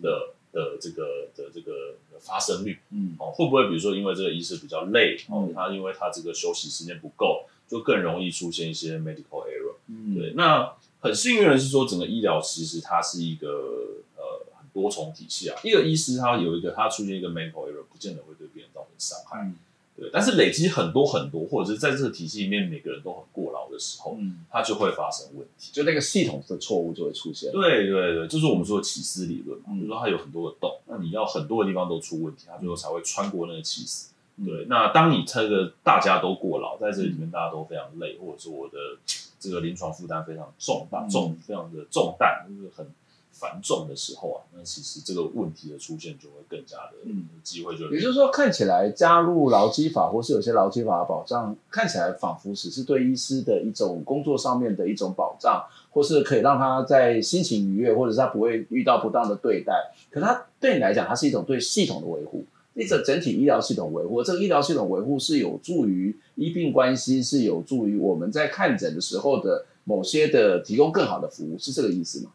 [0.01, 0.09] 的、
[0.51, 10.33] 嗯、的这个的这个发生率，嗯，哦，会不会比如说因为这个医师比较累，哦，他因为他这个休息时间不够，就更容易出现一些 medical error，嗯，对。
[10.35, 10.73] 那
[11.03, 13.49] 很幸运的是说，整个医疗其实它是一个
[14.15, 19.41] 呃很多重体系啊，一个医师他有一个他出现一个 medical error，不见得会对别人造成伤害。
[19.43, 19.55] 嗯
[19.95, 27.51] 对，但是累积很多很多，或者是在这个体系里面每个人都很过劳的时候，嗯，它就会发生问题，就那个系统的错误就会出现。
[27.51, 34.11] 对对对，就是我们说的起司理论嘛，嗯、就是说它有很多的洞，那你要很多的地方都出问题，它最后才会穿过那个起司。
[34.37, 38.97] 嗯、对，那当你这个大家都过劳，在这里面大家都非常累，或者是我的
[39.43, 42.87] 这个临床负担非常重大，重非常的重担，就是很。
[43.35, 59.91] 繁重的时候啊，那其实这个问题的出现就会更加的，嗯，机会就也就是说，看起来加入劳基法或是有些劳基法的保障，看起来仿佛只是对医师的一种工作上面的一种保障，或是可以让他在心情愉悦，或者是他不会遇到不当的对待。
[60.11, 64.23] 可是他对你来讲，它是一种对系统的维护，一个整体医疗系统维护。
[64.23, 72.31] 这个医疗系统维护是有助于医病关系，是有助于我们在看诊的时候的某些的提供更好的服务，是这个意思吗？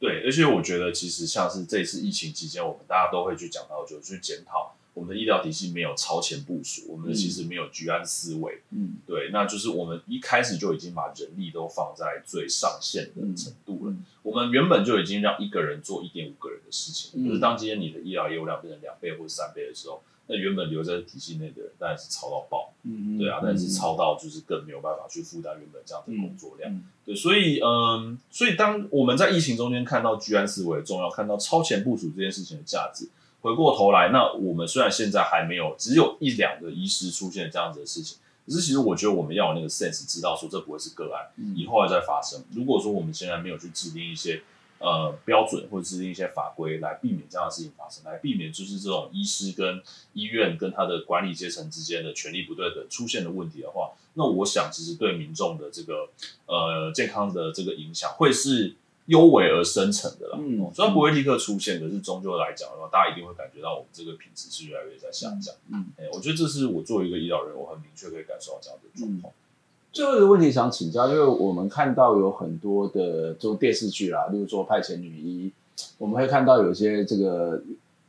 [0.00, 8.60] 对，而且我觉得其实像是这次疫情期间，我们大家都会去讲到，就去检讨我们的医疗体系没有超前部署，我们其实没有居安思危。
[8.70, 13.92] 嗯，对，那就是我们一开始就已经把人力都放在最上限的程度了。
[13.92, 20.02] 嗯、我们原本就已经让一个人做一点五个人的事情，嗯、就是当今天你的医疗业务量变成两倍或者三倍的时候。
[20.30, 22.74] 那原本留在体系内的人，当然是超到爆，
[23.18, 26.70] 对啊，但是超到就是更没有办法去负担原本这样的工作量，
[27.02, 33.08] 对，所以嗯，所以当我们在疫情中间看到居安思危的重要，看到超前部署这件事情的价值，
[33.48, 42.44] 回过头来，那我们虽然现在还没有只有一两个医师出现这样子的事情，可是其实我觉得我们要有那个 sense，知道说这不会是个案，嗯、以后还在发生。
[42.52, 44.42] 如果说我们现在没有去制定一些。
[44.80, 49.82] 呃，标准或者制定一些法规来避免这样的事情发生，来避免就是这种医师跟
[50.12, 56.08] 医院跟他的管理阶层之间的权力不对等出现的问题的话，那我想其实对民众的这个
[56.46, 58.76] 呃健康的这个影响会是
[59.08, 60.38] 幽微而深层的啦。
[60.40, 65.54] 嗯，虽然不会立刻出现，可是终究来讲的话，大家一定会感觉到我们这个品质是越来越在下降。
[65.72, 69.32] 嗯，哎、欸，我觉得这是我作为一个医疗人，我很明确可以感受到这样的状况。
[69.32, 69.42] 嗯
[69.90, 75.50] 最后一个问题想请教，因为我们看到有很多的这种电视剧啦，例如说派遣女医，
[75.96, 77.60] 我们会看到有些这个，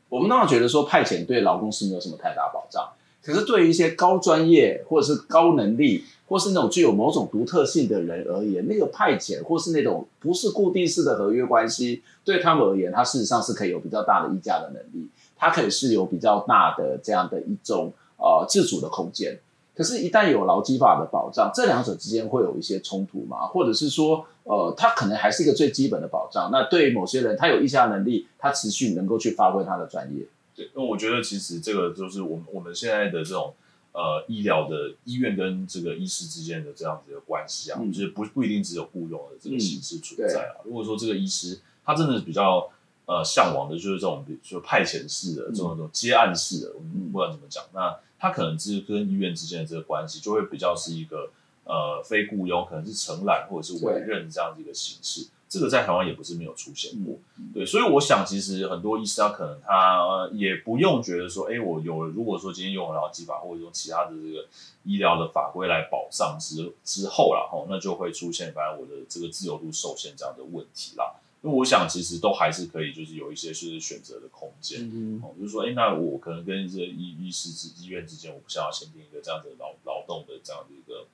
[0.09, 2.91] 我们当然觉得说派遣对劳工是没有什么太大保障，
[3.23, 19.39] 可是对于一些高专业或者是高能力，或是那种具有某种独特性的人而言，那个派遣或是那种不是固定式的合约关系，对他们而言，它事实上是可以有比较大的议价的能力，它可以是有比较大的这样的一种呃自主的空间。
[19.75, 23.47] 可是，一旦有劳基法的保障，这两者之间会有一些冲突吗？
[23.47, 26.49] 或者是说，呃，它可能还是一个最基本的保障？
[26.51, 30.25] 那对于某些人，他有议价能力，他持续能够去发挥他的专业。
[30.53, 33.53] 对，那我觉得其实这个就是我们我们现在的这种
[33.91, 40.61] 呃医疗的医院跟这个医师之间的这样子的关系啊，嗯、就是不不一定只有雇佣的这个形式存在啊。
[40.63, 42.69] 嗯、如果说这个医师他真的是比较
[43.05, 46.79] 呃向往的，就是这种比如说派遣式的这种这种接案式的，我
[47.11, 47.97] 不管怎么讲，那。
[48.21, 51.31] 他可能是跟医院之间的这个关系，就会比较是一个
[51.63, 55.27] 呃非雇佣，可能是承揽或者是委任这样的一个形式。
[55.49, 57.17] 对这个在台湾也不是没有出现过。
[57.53, 64.47] 对，所以我想其实很多医师他可能他也不用觉得说，哎，我有了，如果说今天用了劳基法或者用其他的这个
[64.83, 71.15] 医疗的法规来保障之之后然后那就会出现反正我的这个自由度受限这样的问题啦。
[71.41, 74.81] 因为我想，其实都还是可以，就是有一些是选择的空间。
[74.91, 81.07] 嗯，哦，就是说，哎，那我可能跟这个医医师之医院之间，我不想要签订一个这样子劳劳动的这样的一个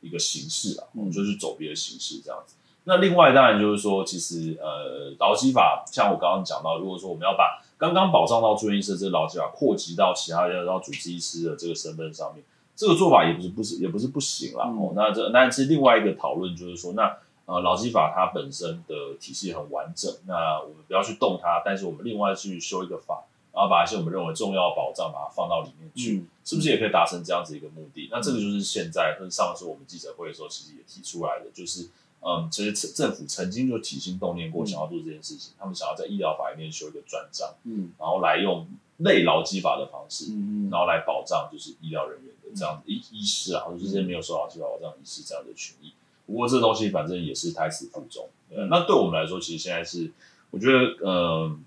[0.00, 2.54] 一个形式啊，嗯就是走别的形式这样子。
[2.84, 12.44] 那另外当然就是说，其实呃，劳基法像我刚刚讲到，如果说我们要把刚刚保障到住院医师这个劳基法扩及到其他要要主治医师的这个身份上面，
[12.76, 14.66] 这个做法也不是不是也不是不行啦。
[14.66, 17.16] 哦，那这那是另外一个讨论，就是说那。
[17.44, 28.04] 呃，劳基法它本身的体系很完整，那我们不要去动它，但是我们另外去修一个法，然后把一些我们认为重要的保障把它放到里面去，嗯、是不是也可以达成这样子一个目的？
[28.04, 31.88] 嗯、那这个就是现在，跟上次我们记者会的时候，其实也提出来的，就是
[32.24, 38.66] 嗯，其实政府曾经就起心动念过，想要做这件事情，嗯、他们想要在医疗法里面修一个专章，嗯，然后来用
[38.98, 45.92] 类劳基法的方式，嗯，然后来保障就是医疗人员的这样子医、嗯、医师啊，或者这些没有受劳基法保障医师这样的权益。
[46.24, 48.28] 不过这东西反正也是胎死腹中，
[48.70, 50.10] 那对我们来说，其实现在是
[50.50, 51.58] 我觉得，呃，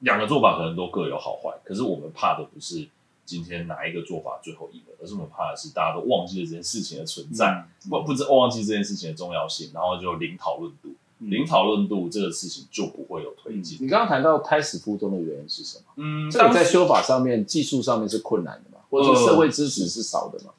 [0.00, 1.56] 两个做法可能都各有好坏。
[1.64, 2.88] 可是我们怕的不是
[3.24, 13.78] 今天哪一个做法最后赢了，而是我们怕的是大家都忘记了这件事情的存在，不不知忘记这件事情的重要性，然后就零讨论度，零讨论度这个事情就不会有推进。
[13.80, 15.84] 你刚刚谈到胎死腹中的原因是什么？
[15.96, 20.50] 嗯，这个在修法上面、技术上面是困难的嘛，或者说社会支持是少的嘛？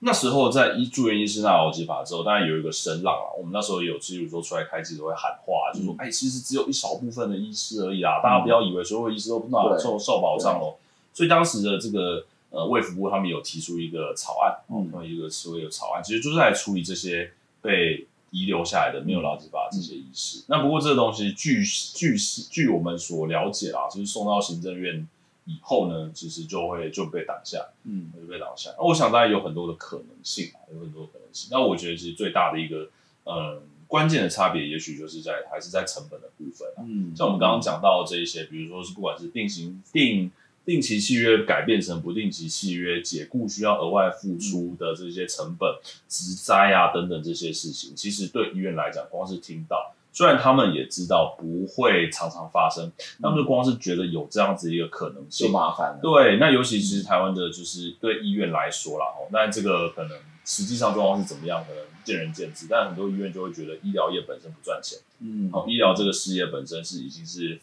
[0.00, 3.34] 那时候在医住院医师那劳基法之后，当然有一个声浪啊。
[3.36, 10.76] 我们那时候也有，比如说出来开记者会喊话，就说：“哎，其实只有一少部分的医师而已啊，大家不要以为所有医师都不能受受保障哦。”
[11.12, 20.44] 所以当时的这个呃卫福部他们有提出一个草案，嗯，他们一个所谓的草案，其实就是来处理这些被遗留下来的没有劳基法这些医师。
[20.48, 25.06] 那不过这个东西，据据据我们所了解啊，就是送到行政院。
[25.50, 28.68] 以后呢，其实就会就被挡下，嗯，就被挡下。
[28.76, 31.48] 那我想当然有很多的可能性啊，有很多可能性。
[31.50, 32.90] 那我觉得其实最大的一个，
[33.24, 36.84] 嗯，关键的差别，也许就是在还是在成本的部分啊。
[36.86, 40.30] 嗯，像我们刚刚讲到这一些，比如说是不管是定型定
[40.68, 45.66] 定期契约改变成不定期契约，解雇需要额外付出的这些成本、
[46.06, 49.94] 职灾啊等等这些事情，其实对医院来讲，光是听到。
[50.12, 52.92] 虽然他们也知道不会常常发生，
[53.22, 56.00] 他们就光是觉得有这样子一个可能性，就麻烦了。
[56.02, 62.66] 对，那尤其是台湾的，就是对医院来说啦，哦，那这个可能实际上状况是怎么样，可能见仁见智。
[62.68, 67.58] 但很多医院就会觉得医疗业本身不赚钱，嗯，好，医疗这个事业本身是已经是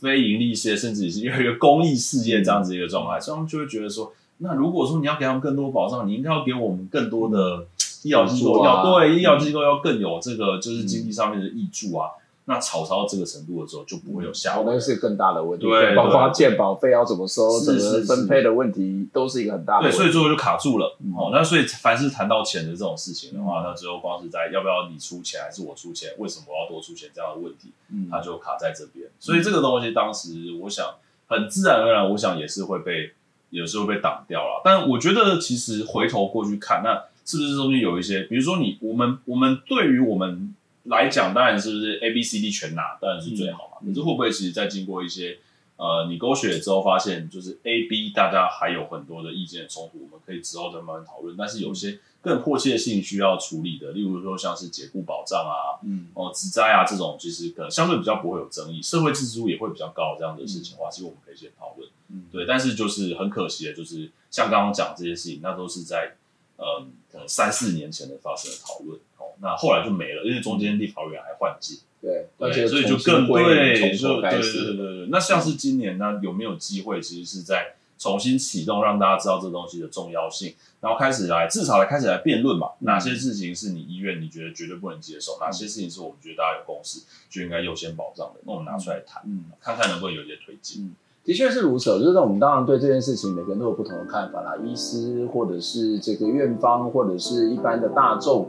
[0.00, 7.66] 非盈利事业，甚至也是因为一个公益事业这样子一个状态，所以他们就会觉得说，那如果说你要给他们更多保障，你应该要给我们更多的。
[8.02, 12.08] 医疗机构要对医疗机构要更有这个就是经济上面的益助啊，
[12.50, 15.64] 那炒到这个程度的时候就不会有下文，那是更大的问题。
[15.64, 19.96] 对，包括健保费要怎么收、怎么分配的问题，都是一个很大的问题。
[19.96, 20.98] 对，所以最后就卡住了。
[21.16, 29.08] 哦，那所以凡是谈到钱的这种事情的话，那最后光是在要不要你出钱还是我出钱，为什么我要多出钱这样的问题，嗯，它就卡在这边。
[29.20, 30.86] 所以这个东西当时我想
[31.28, 33.12] 很自然而然，我想也是会被
[33.50, 34.60] 有时候被挡掉了。
[34.64, 37.04] 但我觉得其实回头过去看那。
[37.22, 40.52] 是不是中间有一些，比如说你我们我们对于我们
[40.84, 43.78] 来讲，当然是不是 A B C D 全拿，当然是最好嘛。
[43.82, 45.38] 嗯、可是会不会其实在经过一些
[45.76, 51.36] 呃你勾选之后，发现就是 A B 大家还有很多的意见冲突，我们可以之后再慢慢讨论。
[51.36, 61.88] 但是有些更迫切性需要处理的，例如说像是解雇保障啊，嗯，哦职灾啊这种，其实可能相对比较不会有争议，社会支持度也会比较高这样的事情的话，其实我们可以先讨论。
[62.08, 62.46] 嗯，对。
[62.46, 66.16] 但是就是很可惜的，就是像刚刚讲这些事情，那都是在。
[66.60, 87.00] 嗯，可能三四年前的发生的讨论，哦，那后来就没了，因为中间立法委员还换届，对，而且所以就更对，对，对，对，对，对，那像是今年呢，有没有机会，其实是在重新启动，让大家知道这东西的重要性，然后开始来，至少来开始来辩论嘛，哪些事情是你医院你觉得绝对不能接受，哪些事情是我们觉得大家有共识，
[87.30, 90.84] 就应该优先保障的，那我们拿出来谈，嗯，看看能不能有一些推进。
[90.84, 94.56] 嗯的确是如此，就是我们当然对这件事情，每个人都有不同的看法啦。
[94.64, 98.48] 医师或者是这个院方，或者是一般的大众，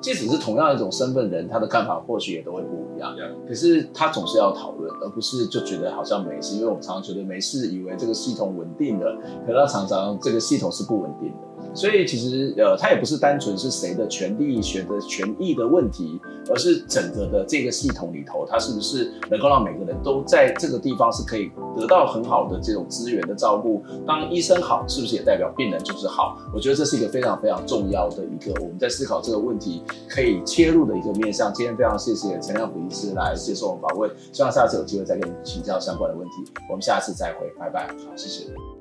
[0.00, 3.14] 即使是同样一种身份的人，他的看法或许也都会不一样。
[3.48, 6.56] 可是他总是要讨论，而不是就觉得好像没事。
[6.56, 9.16] 因为我们常常觉得没事，以为这个系统稳定的，
[9.46, 11.49] 可是他常常这个系统是不稳定的。
[11.72, 23.82] 所以其实呃，它也不是单纯是谁的权利、选的权益的问题，而是整个的这个系统里头，它是不是能够让每个人都在这个地方是可以得到很好的这种资源的照顾？
[24.06, 26.36] 当医生好，是不是也代表病人就是好？
[26.52, 31.52] 我觉得这是一个非常非常重要的一个我们在思考这个问题可以切入的一个面向。
[31.54, 36.52] 今天非常谢谢陈亮甫医师来接受我们访问，希望下次有机会再跟你请教相关的问题。
[36.68, 38.79] 我们下次再会，拜拜，好，谢谢。